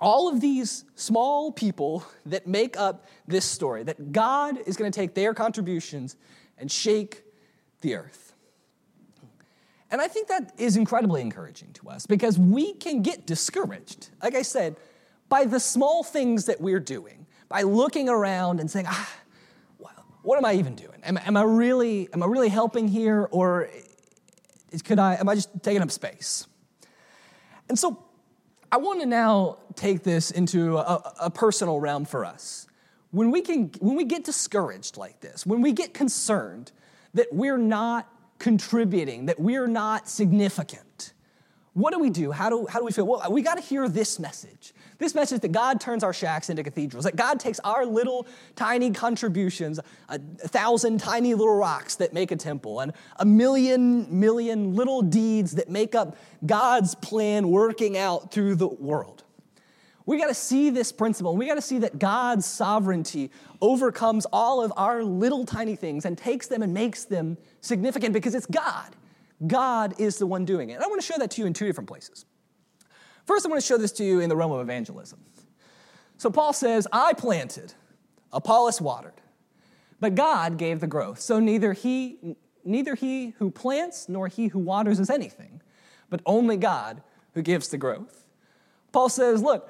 all 0.00 0.28
of 0.28 0.40
these 0.40 0.84
small 0.96 1.52
people 1.52 2.04
that 2.26 2.46
make 2.46 2.76
up 2.76 3.06
this 3.26 3.44
story, 3.44 3.84
that 3.84 4.12
God 4.12 4.58
is 4.66 4.76
going 4.76 4.90
to 4.90 4.94
take 4.94 5.14
their 5.14 5.32
contributions 5.32 6.16
and 6.58 6.70
shake 6.70 7.22
the 7.82 7.94
earth. 7.94 8.34
And 9.90 10.00
I 10.00 10.08
think 10.08 10.28
that 10.28 10.52
is 10.58 10.76
incredibly 10.76 11.20
encouraging 11.20 11.72
to 11.74 11.90
us 11.90 12.06
because 12.06 12.38
we 12.38 12.72
can 12.74 13.02
get 13.02 13.26
discouraged. 13.26 14.08
Like 14.22 14.34
I 14.34 14.42
said, 14.42 14.76
by 15.28 15.44
the 15.44 15.60
small 15.60 16.02
things 16.02 16.46
that 16.46 16.60
we're 16.60 16.80
doing, 16.80 17.26
by 17.48 17.62
looking 17.62 18.08
around 18.08 18.58
and 18.58 18.70
saying, 18.70 18.86
ah, 18.88 19.10
what 20.22 20.38
am 20.38 20.44
I 20.44 20.54
even 20.54 20.74
doing? 20.74 21.00
Am, 21.04 21.18
am, 21.18 21.36
I 21.36 21.42
really, 21.42 22.08
am 22.12 22.22
I 22.22 22.26
really 22.26 22.48
helping 22.48 22.88
here 22.88 23.28
or 23.30 23.68
is, 24.70 24.82
could 24.82 24.98
I, 24.98 25.16
am 25.16 25.28
I 25.28 25.34
just 25.34 25.50
taking 25.62 25.82
up 25.82 25.90
space? 25.90 26.46
And 27.72 27.78
so 27.78 28.04
I 28.70 28.76
want 28.76 29.00
to 29.00 29.06
now 29.06 29.56
take 29.76 30.02
this 30.02 30.30
into 30.30 30.76
a, 30.76 31.14
a 31.22 31.30
personal 31.30 31.80
realm 31.80 32.04
for 32.04 32.22
us. 32.22 32.66
When 33.12 33.30
we, 33.30 33.40
can, 33.40 33.70
when 33.80 33.96
we 33.96 34.04
get 34.04 34.24
discouraged 34.24 34.98
like 34.98 35.20
this, 35.20 35.46
when 35.46 35.62
we 35.62 35.72
get 35.72 35.94
concerned 35.94 36.70
that 37.14 37.28
we're 37.32 37.56
not 37.56 38.06
contributing, 38.38 39.24
that 39.24 39.40
we're 39.40 39.66
not 39.66 40.06
significant, 40.06 41.14
what 41.72 41.94
do 41.94 41.98
we 41.98 42.10
do? 42.10 42.30
How 42.30 42.50
do, 42.50 42.66
how 42.66 42.78
do 42.78 42.84
we 42.84 42.92
feel? 42.92 43.06
Well, 43.06 43.32
we 43.32 43.40
got 43.40 43.54
to 43.54 43.62
hear 43.62 43.88
this 43.88 44.18
message. 44.18 44.74
This 45.02 45.16
message 45.16 45.40
that 45.40 45.50
God 45.50 45.80
turns 45.80 46.04
our 46.04 46.12
shacks 46.12 46.48
into 46.48 46.62
cathedrals, 46.62 47.06
that 47.06 47.16
God 47.16 47.40
takes 47.40 47.58
our 47.64 47.84
little 47.84 48.24
tiny 48.54 48.92
contributions, 48.92 49.80
a 50.08 50.20
thousand 50.20 51.00
tiny 51.00 51.34
little 51.34 51.56
rocks 51.56 51.96
that 51.96 52.12
make 52.12 52.30
a 52.30 52.36
temple, 52.36 52.78
and 52.78 52.92
a 53.16 53.24
million, 53.24 54.20
million 54.20 54.76
little 54.76 55.02
deeds 55.02 55.56
that 55.56 55.68
make 55.68 55.96
up 55.96 56.16
God's 56.46 56.94
plan 56.94 57.50
working 57.50 57.98
out 57.98 58.30
through 58.30 58.54
the 58.54 58.68
world. 58.68 59.24
We 60.06 60.18
got 60.18 60.28
to 60.28 60.34
see 60.34 60.70
this 60.70 60.92
principle. 60.92 61.36
We 61.36 61.48
got 61.48 61.56
to 61.56 61.62
see 61.62 61.80
that 61.80 61.98
God's 61.98 62.46
sovereignty 62.46 63.32
overcomes 63.60 64.24
all 64.32 64.62
of 64.62 64.72
our 64.76 65.02
little 65.02 65.44
tiny 65.44 65.74
things 65.74 66.04
and 66.04 66.16
takes 66.16 66.46
them 66.46 66.62
and 66.62 66.72
makes 66.72 67.06
them 67.06 67.38
significant 67.60 68.12
because 68.12 68.36
it's 68.36 68.46
God. 68.46 68.94
God 69.48 69.96
is 69.98 70.18
the 70.18 70.28
one 70.28 70.44
doing 70.44 70.70
it. 70.70 70.74
And 70.74 70.84
I 70.84 70.86
want 70.86 71.00
to 71.00 71.06
show 71.06 71.18
that 71.18 71.32
to 71.32 71.40
you 71.40 71.48
in 71.48 71.54
two 71.54 71.66
different 71.66 71.88
places. 71.88 72.24
First, 73.26 73.46
I 73.46 73.48
want 73.48 73.60
to 73.60 73.66
show 73.66 73.78
this 73.78 73.92
to 73.92 74.04
you 74.04 74.20
in 74.20 74.28
the 74.28 74.36
realm 74.36 74.52
of 74.52 74.60
evangelism. 74.60 75.20
So, 76.18 76.30
Paul 76.30 76.52
says, 76.52 76.86
I 76.92 77.12
planted, 77.14 77.74
Apollos 78.32 78.80
watered, 78.80 79.20
but 80.00 80.14
God 80.14 80.56
gave 80.56 80.80
the 80.80 80.86
growth. 80.86 81.20
So, 81.20 81.40
neither 81.40 81.72
he, 81.72 82.36
neither 82.64 82.94
he 82.94 83.34
who 83.38 83.50
plants 83.50 84.08
nor 84.08 84.28
he 84.28 84.48
who 84.48 84.58
waters 84.58 85.00
is 85.00 85.10
anything, 85.10 85.62
but 86.10 86.20
only 86.26 86.56
God 86.56 87.02
who 87.34 87.42
gives 87.42 87.68
the 87.68 87.78
growth. 87.78 88.24
Paul 88.92 89.08
says, 89.08 89.42
Look, 89.42 89.68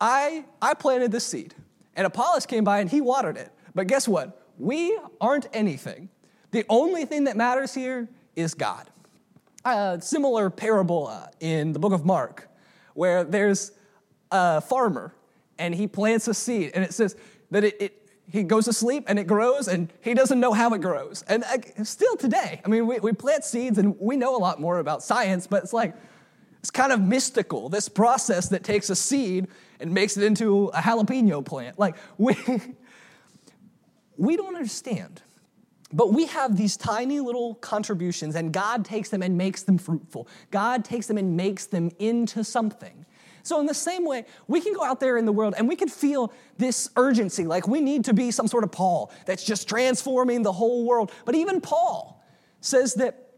I, 0.00 0.44
I 0.62 0.74
planted 0.74 1.10
this 1.10 1.26
seed, 1.26 1.54
and 1.96 2.06
Apollos 2.06 2.46
came 2.46 2.64
by 2.64 2.80
and 2.80 2.90
he 2.90 3.00
watered 3.00 3.36
it. 3.36 3.50
But 3.74 3.86
guess 3.86 4.06
what? 4.06 4.44
We 4.58 4.98
aren't 5.20 5.46
anything. 5.52 6.08
The 6.50 6.64
only 6.68 7.04
thing 7.04 7.24
that 7.24 7.36
matters 7.36 7.74
here 7.74 8.08
is 8.36 8.54
God. 8.54 8.88
A 9.64 9.98
similar 10.00 10.50
parable 10.50 11.08
uh, 11.08 11.26
in 11.40 11.72
the 11.72 11.78
book 11.78 11.92
of 11.92 12.04
Mark, 12.04 12.47
where 12.98 13.22
there's 13.22 13.70
a 14.32 14.60
farmer 14.60 15.14
and 15.56 15.72
he 15.72 15.86
plants 15.86 16.26
a 16.26 16.34
seed, 16.34 16.72
and 16.74 16.82
it 16.82 16.92
says 16.92 17.14
that 17.52 17.62
it, 17.62 17.80
it 17.80 18.08
he 18.30 18.42
goes 18.42 18.64
to 18.64 18.72
sleep 18.72 19.04
and 19.06 19.20
it 19.20 19.26
grows 19.26 19.68
and 19.68 19.90
he 20.02 20.14
doesn't 20.14 20.38
know 20.38 20.52
how 20.52 20.74
it 20.74 20.80
grows. 20.82 21.24
And 21.28 21.44
uh, 21.44 21.84
still 21.84 22.16
today, 22.16 22.60
I 22.64 22.68
mean, 22.68 22.86
we, 22.86 22.98
we 22.98 23.12
plant 23.12 23.44
seeds 23.44 23.78
and 23.78 23.98
we 23.98 24.16
know 24.16 24.36
a 24.36 24.38
lot 24.38 24.60
more 24.60 24.80
about 24.80 25.02
science, 25.02 25.46
but 25.46 25.62
it's 25.62 25.72
like, 25.72 25.94
it's 26.58 26.70
kind 26.70 26.92
of 26.92 27.00
mystical, 27.00 27.70
this 27.70 27.88
process 27.88 28.48
that 28.50 28.64
takes 28.64 28.90
a 28.90 28.96
seed 28.96 29.46
and 29.80 29.94
makes 29.94 30.18
it 30.18 30.24
into 30.24 30.66
a 30.66 30.80
jalapeno 30.82 31.42
plant. 31.42 31.78
Like, 31.78 31.96
we, 32.18 32.36
we 34.18 34.36
don't 34.36 34.56
understand. 34.56 35.22
But 35.92 36.12
we 36.12 36.26
have 36.26 36.56
these 36.56 36.76
tiny 36.76 37.18
little 37.20 37.54
contributions, 37.54 38.34
and 38.34 38.52
God 38.52 38.84
takes 38.84 39.08
them 39.08 39.22
and 39.22 39.38
makes 39.38 39.62
them 39.62 39.78
fruitful. 39.78 40.28
God 40.50 40.84
takes 40.84 41.06
them 41.06 41.16
and 41.16 41.36
makes 41.36 41.66
them 41.66 41.90
into 41.98 42.44
something. 42.44 43.06
So, 43.42 43.58
in 43.60 43.66
the 43.66 43.74
same 43.74 44.04
way, 44.04 44.26
we 44.46 44.60
can 44.60 44.74
go 44.74 44.84
out 44.84 45.00
there 45.00 45.16
in 45.16 45.24
the 45.24 45.32
world 45.32 45.54
and 45.56 45.66
we 45.66 45.76
can 45.76 45.88
feel 45.88 46.32
this 46.58 46.90
urgency, 46.96 47.46
like 47.46 47.66
we 47.66 47.80
need 47.80 48.04
to 48.04 48.12
be 48.12 48.30
some 48.30 48.46
sort 48.46 48.64
of 48.64 48.70
Paul 48.70 49.10
that's 49.24 49.42
just 49.42 49.66
transforming 49.66 50.42
the 50.42 50.52
whole 50.52 50.84
world. 50.84 51.10
But 51.24 51.34
even 51.34 51.62
Paul 51.62 52.22
says 52.60 52.94
that 52.94 53.30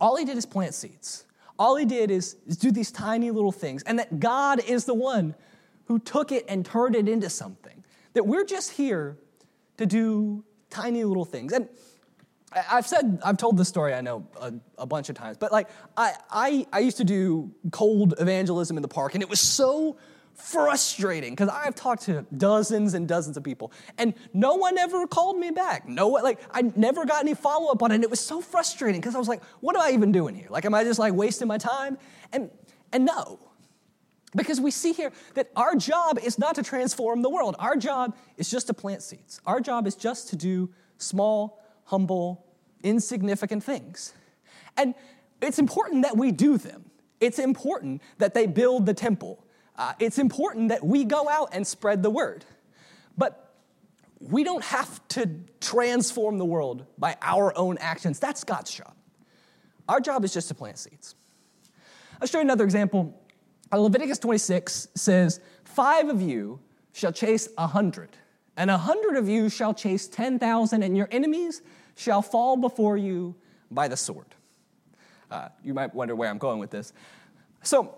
all 0.00 0.16
he 0.16 0.24
did 0.24 0.38
is 0.38 0.46
plant 0.46 0.72
seeds. 0.72 1.26
All 1.58 1.76
he 1.76 1.84
did 1.84 2.10
is, 2.10 2.36
is 2.46 2.56
do 2.56 2.70
these 2.70 2.90
tiny 2.90 3.30
little 3.30 3.52
things, 3.52 3.82
and 3.82 3.98
that 3.98 4.18
God 4.18 4.64
is 4.64 4.86
the 4.86 4.94
one 4.94 5.34
who 5.84 5.98
took 5.98 6.32
it 6.32 6.46
and 6.48 6.64
turned 6.64 6.96
it 6.96 7.06
into 7.06 7.28
something. 7.28 7.84
That 8.14 8.24
we're 8.24 8.46
just 8.46 8.70
here 8.70 9.18
to 9.76 9.84
do 9.84 10.42
tiny 10.70 11.04
little 11.04 11.26
things. 11.26 11.52
And 11.52 11.68
I've 12.52 12.86
said, 12.86 13.20
I've 13.24 13.36
told 13.36 13.56
this 13.56 13.68
story, 13.68 13.94
I 13.94 14.00
know, 14.00 14.26
a, 14.40 14.52
a 14.78 14.86
bunch 14.86 15.08
of 15.08 15.14
times, 15.14 15.36
but 15.36 15.52
like, 15.52 15.68
I, 15.96 16.14
I, 16.30 16.66
I 16.72 16.78
used 16.80 16.96
to 16.96 17.04
do 17.04 17.52
cold 17.70 18.14
evangelism 18.18 18.76
in 18.76 18.82
the 18.82 18.88
park, 18.88 19.14
and 19.14 19.22
it 19.22 19.30
was 19.30 19.40
so 19.40 19.96
frustrating 20.34 21.32
because 21.32 21.48
I've 21.48 21.74
talked 21.74 22.02
to 22.04 22.24
dozens 22.36 22.94
and 22.94 23.06
dozens 23.06 23.36
of 23.36 23.44
people, 23.44 23.72
and 23.98 24.14
no 24.32 24.54
one 24.54 24.78
ever 24.78 25.06
called 25.06 25.38
me 25.38 25.50
back. 25.50 25.88
No 25.88 26.08
one, 26.08 26.24
like, 26.24 26.40
I 26.50 26.62
never 26.74 27.04
got 27.06 27.22
any 27.22 27.34
follow 27.34 27.70
up 27.70 27.82
on 27.84 27.92
it, 27.92 27.96
and 27.96 28.04
it 28.04 28.10
was 28.10 28.20
so 28.20 28.40
frustrating 28.40 29.00
because 29.00 29.14
I 29.14 29.18
was 29.18 29.28
like, 29.28 29.44
what 29.60 29.76
am 29.76 29.82
I 29.82 29.90
even 29.90 30.10
doing 30.10 30.34
here? 30.34 30.48
Like, 30.50 30.64
am 30.64 30.74
I 30.74 30.82
just 30.82 30.98
like 30.98 31.14
wasting 31.14 31.46
my 31.46 31.58
time? 31.58 31.98
And, 32.32 32.50
and 32.92 33.04
no, 33.04 33.38
because 34.34 34.60
we 34.60 34.72
see 34.72 34.92
here 34.92 35.12
that 35.34 35.50
our 35.54 35.76
job 35.76 36.18
is 36.18 36.38
not 36.38 36.56
to 36.56 36.64
transform 36.64 37.22
the 37.22 37.30
world. 37.30 37.54
Our 37.58 37.76
job 37.76 38.16
is 38.36 38.50
just 38.50 38.66
to 38.68 38.74
plant 38.74 39.02
seeds. 39.02 39.40
Our 39.46 39.60
job 39.60 39.86
is 39.86 39.94
just 39.94 40.30
to 40.30 40.36
do 40.36 40.70
small, 40.98 41.59
humble, 41.90 42.46
insignificant 42.84 43.64
things. 43.64 44.14
And 44.76 44.94
it's 45.42 45.58
important 45.58 46.02
that 46.02 46.16
we 46.16 46.30
do 46.30 46.56
them. 46.56 46.84
It's 47.18 47.40
important 47.40 48.00
that 48.18 48.32
they 48.32 48.46
build 48.46 48.86
the 48.86 48.94
temple. 48.94 49.44
Uh, 49.76 49.92
it's 49.98 50.18
important 50.18 50.68
that 50.68 50.84
we 50.84 51.04
go 51.04 51.28
out 51.28 51.50
and 51.52 51.66
spread 51.66 52.02
the 52.04 52.10
word. 52.10 52.44
But 53.18 53.54
we 54.20 54.44
don't 54.44 54.62
have 54.62 55.06
to 55.08 55.28
transform 55.60 56.38
the 56.38 56.44
world 56.44 56.86
by 56.96 57.16
our 57.22 57.56
own 57.58 57.76
actions. 57.78 58.20
That's 58.20 58.44
God's 58.44 58.72
job. 58.72 58.94
Our 59.88 60.00
job 60.00 60.24
is 60.24 60.32
just 60.32 60.46
to 60.48 60.54
plant 60.54 60.78
seeds. 60.78 61.16
I'll 62.20 62.28
show 62.28 62.38
you 62.38 62.42
another 62.42 62.64
example. 62.64 63.20
Uh, 63.72 63.78
Leviticus 63.78 64.20
26 64.20 64.88
says, 64.94 65.40
Five 65.64 66.08
of 66.08 66.22
you 66.22 66.60
shall 66.92 67.12
chase 67.12 67.48
a 67.58 67.66
hundred, 67.66 68.10
and 68.56 68.70
a 68.70 68.78
hundred 68.78 69.16
of 69.16 69.28
you 69.28 69.48
shall 69.48 69.74
chase 69.74 70.06
10,000, 70.06 70.82
and 70.82 70.96
your 70.96 71.08
enemies 71.10 71.62
shall 71.96 72.22
fall 72.22 72.56
before 72.56 72.96
you 72.96 73.34
by 73.70 73.88
the 73.88 73.96
sword. 73.96 74.26
Uh, 75.30 75.48
you 75.62 75.74
might 75.74 75.94
wonder 75.94 76.16
where 76.16 76.28
I'm 76.28 76.38
going 76.38 76.58
with 76.58 76.70
this. 76.70 76.92
So, 77.62 77.96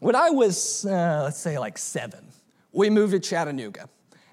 when 0.00 0.14
I 0.14 0.30
was, 0.30 0.86
uh, 0.86 1.22
let's 1.24 1.38
say, 1.38 1.58
like 1.58 1.78
seven, 1.78 2.28
we 2.72 2.90
moved 2.90 3.12
to 3.12 3.20
Chattanooga. 3.20 3.88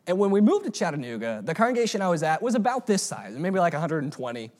And 0.07 0.19
when 0.19 0.29
we 0.29 0.41
moved 0.41 0.65
to 0.65 0.71
Chattanooga, 0.71 1.41
the 1.43 1.55
congregation 1.55 2.01
I 2.01 2.09
was 2.09 2.21
at 2.21 2.41
was 2.41 2.53
about 2.53 2.85
this 2.85 3.01
size, 3.01 3.35
maybe 3.35 3.59
like 3.59 3.73
120. 3.73 4.51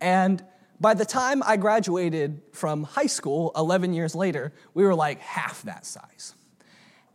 And 0.00 0.44
by 0.80 0.94
the 0.94 1.04
time 1.04 1.42
I 1.44 1.56
graduated 1.56 2.42
from 2.52 2.84
high 2.84 3.06
school 3.06 3.52
11 3.56 3.94
years 3.94 4.14
later, 4.14 4.52
we 4.74 4.84
were 4.84 4.94
like 4.94 5.20
half 5.20 5.62
that 5.62 5.86
size. 5.86 6.34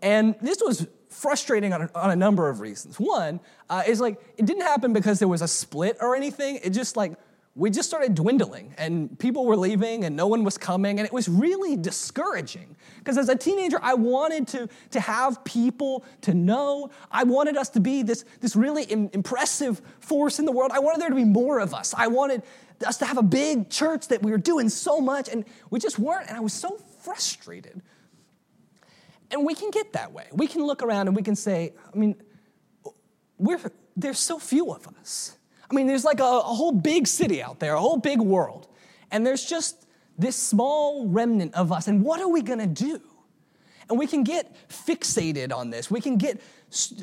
And 0.01 0.35
this 0.41 0.59
was 0.63 0.87
frustrating 1.15 1.73
on 1.73 1.83
a, 1.83 1.89
on 1.95 2.11
a 2.11 2.15
number 2.15 2.49
of 2.49 2.59
reasons. 2.59 2.99
One 2.99 3.39
uh, 3.69 3.83
is 3.87 4.01
like, 4.01 4.19
it 4.37 4.45
didn't 4.45 4.63
happen 4.63 4.93
because 4.93 5.19
there 5.19 5.27
was 5.27 5.41
a 5.41 5.47
split 5.47 5.97
or 6.01 6.15
anything. 6.15 6.59
It 6.63 6.71
just 6.71 6.97
like, 6.97 7.13
we 7.57 7.69
just 7.69 7.87
started 7.87 8.15
dwindling 8.15 8.75
and 8.77 9.17
people 9.17 9.45
were 9.45 9.55
leaving 9.55 10.03
and 10.03 10.13
no 10.13 10.27
one 10.27 10.43
was 10.43 10.57
coming 10.57 10.99
and 10.99 11.05
it 11.05 11.13
was 11.13 11.29
really 11.29 11.77
discouraging. 11.77 12.75
Because 12.99 13.17
as 13.17 13.29
a 13.29 13.35
teenager 13.35 13.79
i 13.81 13.93
wanted 13.93 14.45
to, 14.49 14.67
to 14.91 14.99
have 14.99 15.41
people 15.45 16.03
to 16.21 16.33
know. 16.33 16.91
I 17.09 17.23
wanted 17.23 17.55
us 17.55 17.69
to 17.69 17.79
be 17.79 18.03
this, 18.03 18.25
this 18.41 18.57
really 18.57 18.83
Im- 18.83 19.09
impressive 19.13 19.81
force 20.01 20.37
in 20.37 20.45
the 20.45 20.51
world. 20.51 20.71
I 20.73 20.79
wanted 20.79 21.01
there 21.01 21.09
to 21.09 21.15
be 21.15 21.23
more 21.23 21.59
of 21.59 21.73
us. 21.73 21.93
I 21.97 22.07
wanted 22.07 22.43
us 22.85 22.97
to 22.97 23.05
have 23.05 23.17
a 23.17 23.23
big 23.23 23.69
church 23.69 24.09
that 24.09 24.21
we 24.21 24.31
were 24.31 24.37
doing 24.37 24.67
so 24.67 24.99
much 24.99 25.29
and 25.29 25.45
we 25.69 25.79
just 25.79 25.97
weren't. 25.97 26.27
And 26.27 26.35
i 26.35 26.41
was 26.41 26.53
so 26.53 26.77
frustrated 27.03 27.81
and 29.35 29.45
we 29.45 29.53
can 29.53 29.69
get 29.69 29.93
that 29.93 30.11
way 30.11 30.27
we 30.31 30.47
can 30.47 30.63
look 30.63 30.81
around 30.81 31.07
and 31.07 31.15
we 31.15 31.21
can 31.21 31.35
say 31.35 31.73
i 31.93 31.97
mean 31.97 32.15
we're, 33.37 33.59
there's 33.95 34.17
so 34.17 34.39
few 34.39 34.71
of 34.71 34.87
us 34.99 35.37
I 35.69 35.73
mean, 35.73 35.87
there's 35.87 36.05
like 36.05 36.19
a, 36.19 36.23
a, 36.23 36.41
whole 36.41 36.71
big 36.71 37.07
city 37.07 37.41
out 37.41 37.59
there, 37.59 37.73
a 37.73 37.79
whole 37.79 37.97
big 37.97 38.19
world, 38.19 38.67
and 39.11 39.25
there's 39.25 39.45
just 39.45 39.87
this 40.17 40.35
small 40.35 41.07
remnant 41.07 41.53
of 41.55 41.71
us. 41.71 41.87
And 41.87 42.03
what 42.03 42.21
are 42.21 42.27
we 42.27 42.41
gonna 42.41 42.67
do? 42.67 43.01
And 43.89 43.99
we 43.99 44.07
can 44.07 44.23
get 44.23 44.55
fixated 44.69 45.53
on 45.53 45.69
this. 45.69 45.91
We 45.91 46.01
can 46.01 46.17
get 46.17 46.41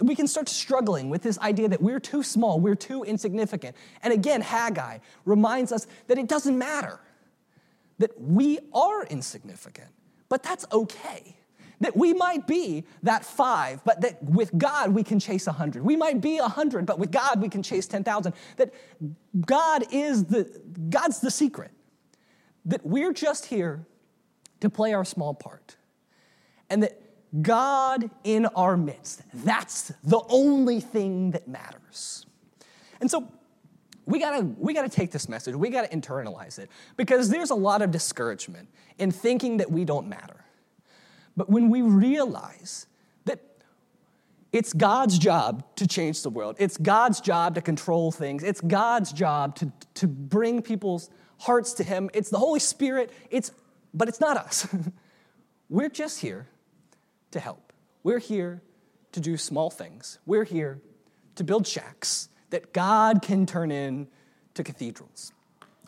we 0.01 0.15
can 0.15 0.27
start 0.27 0.49
struggling 0.49 1.09
with 1.09 1.23
this 1.23 1.39
idea 1.39 1.69
that 1.69 1.81
we're 1.81 2.01
too 2.01 2.23
small, 2.23 2.61
we're 2.61 2.75
too 2.75 3.05
insignificant. 3.05 3.77
And 4.03 4.13
again, 4.13 4.41
Haggai 4.41 4.99
reminds 5.25 5.73
us 5.73 5.87
that 6.09 6.19
it 6.19 6.29
doesn't 6.29 6.59
matter. 6.59 7.01
That 7.99 8.21
we 8.21 8.59
are 8.75 9.05
insignificant, 9.05 9.89
but 10.29 10.43
that's 10.43 10.67
okay. 10.73 11.37
That 11.83 11.97
we 11.97 12.15
might 12.15 12.47
be 12.47 12.85
that 13.03 13.25
five, 13.25 13.83
but 13.85 14.03
that 14.03 14.23
with 14.23 14.57
God 14.57 14.93
we 14.95 15.03
can 15.03 15.19
chase 15.19 15.49
a 15.49 15.53
hundred. 15.53 15.83
We 15.83 15.97
might 15.97 16.21
be 16.21 16.39
a 16.39 16.47
hundred, 16.47 16.87
but 16.87 17.01
with 17.01 17.11
God 17.11 17.43
we 17.43 17.49
can 17.49 17.61
chase 17.61 17.89
10,000. 17.89 18.33
That 18.57 18.73
God 19.45 19.85
is 19.91 20.27
the, 20.27 20.63
God's 20.91 21.19
the 21.19 21.31
secret. 21.31 21.73
That 22.67 22.87
we're 22.87 23.13
just 23.13 23.47
here 23.47 23.85
to 24.61 24.71
play 24.71 24.95
our 24.95 25.05
small 25.05 25.35
part. 25.35 25.75
And 26.71 26.85
that 26.85 27.01
God 27.43 28.09
in 28.23 28.47
our 28.47 28.77
midst, 28.77 29.23
that's 29.35 29.93
the 30.05 30.21
only 30.29 30.79
thing 30.79 31.33
that 31.33 31.49
matters. 31.49 32.27
And 33.01 33.11
so 33.11 33.27
we 34.07 34.21
gotta, 34.21 34.45
we 34.57 34.73
gotta 34.73 34.89
take 34.89 35.11
this 35.11 35.29
message, 35.29 35.57
we 35.57 35.69
gotta 35.69 35.89
internalize 35.89 36.61
it, 36.61 36.71
because 36.97 37.29
there's 37.29 37.51
a 37.51 37.57
lot 37.57 37.83
of 37.83 37.91
discouragement 37.91 38.69
in 38.99 39.11
thinking 39.11 39.57
that 39.57 39.69
we 39.69 39.85
don't 39.85 40.07
matter. 40.07 40.42
But 41.37 41.49
when 41.49 41.71
we 41.71 41.83
realize 41.83 42.87
that 43.25 43.41
it's 44.53 44.73
God's 44.73 45.19
job 45.19 45.65
to 45.77 45.87
change 45.87 46.23
the 46.23 46.31
world, 46.31 46.57
it's 46.59 46.77
God's 46.77 47.21
job 47.21 47.55
to 47.55 47.61
control 47.61 48.13
things, 48.13 48.43
it's 48.43 48.61
God's 48.61 49.13
job 49.13 49.57
to, 49.57 49.73
to 49.95 50.07
bring 50.07 50.63
people's 50.63 51.11
hearts 51.39 51.75
to 51.75 51.85
Him, 51.85 52.11
it's 52.15 52.31
the 52.31 52.39
Holy 52.39 52.61
Spirit, 52.61 53.11
it's, 53.31 53.53
but 53.95 54.09
it's 54.09 54.21
not 54.21 54.37
us. 54.37 54.67
We're 55.69 55.89
just 55.89 56.21
here 56.21 56.47
to 57.31 57.41
help. 57.41 57.73
We're 58.03 58.19
here 58.19 58.63
to 59.13 59.21
do 59.21 59.37
small 59.37 59.71
things. 59.71 60.19
We're 60.27 60.45
here 60.45 60.81
to 61.37 61.45
build 61.45 61.67
shacks 61.67 62.29
that 62.51 62.73
God 62.73 63.23
can 63.23 63.47
turn 63.47 63.71
into 63.71 64.63
cathedrals. 64.63 65.33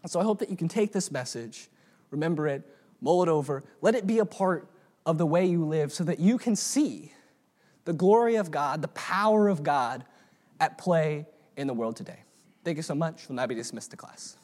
And 0.03 0.11
so 0.11 0.21
I 0.21 0.25
hope 0.25 0.39
that 0.39 0.51
you 0.51 0.57
can 0.57 0.69
take 0.69 0.93
this 0.93 1.11
message, 1.11 1.69
remember 2.11 2.47
it, 2.47 2.63
mull 3.01 3.23
it 3.23 3.29
over, 3.29 3.63
let 3.81 3.95
it 3.95 4.07
be 4.07 4.19
a 4.19 4.25
part 4.25 4.69
of 5.07 5.19
the 5.19 5.27
way 5.27 5.47
you 5.47 5.65
live 5.65 5.93
so 5.93 6.05
that 6.05 6.19
you 6.19 6.39
can 6.39 6.57
see 6.57 7.13
the 7.85 7.93
glory 7.93 8.37
of 8.37 8.51
God, 8.51 8.83
the 8.83 8.89
power 8.89 9.49
of 9.49 9.63
God 9.63 10.05
at 10.61 10.79
play 10.79 11.27
in 11.57 11.67
the 11.67 11.75
world 11.75 11.97
today. 11.97 12.21
Thank 12.65 12.79
you 12.79 12.83
so 12.83 12.95
much. 12.95 13.29
We'll 13.29 13.37
now 13.37 13.47
be 13.47 13.55
dismissed 13.55 13.91
to 13.91 13.97
class. 13.97 14.37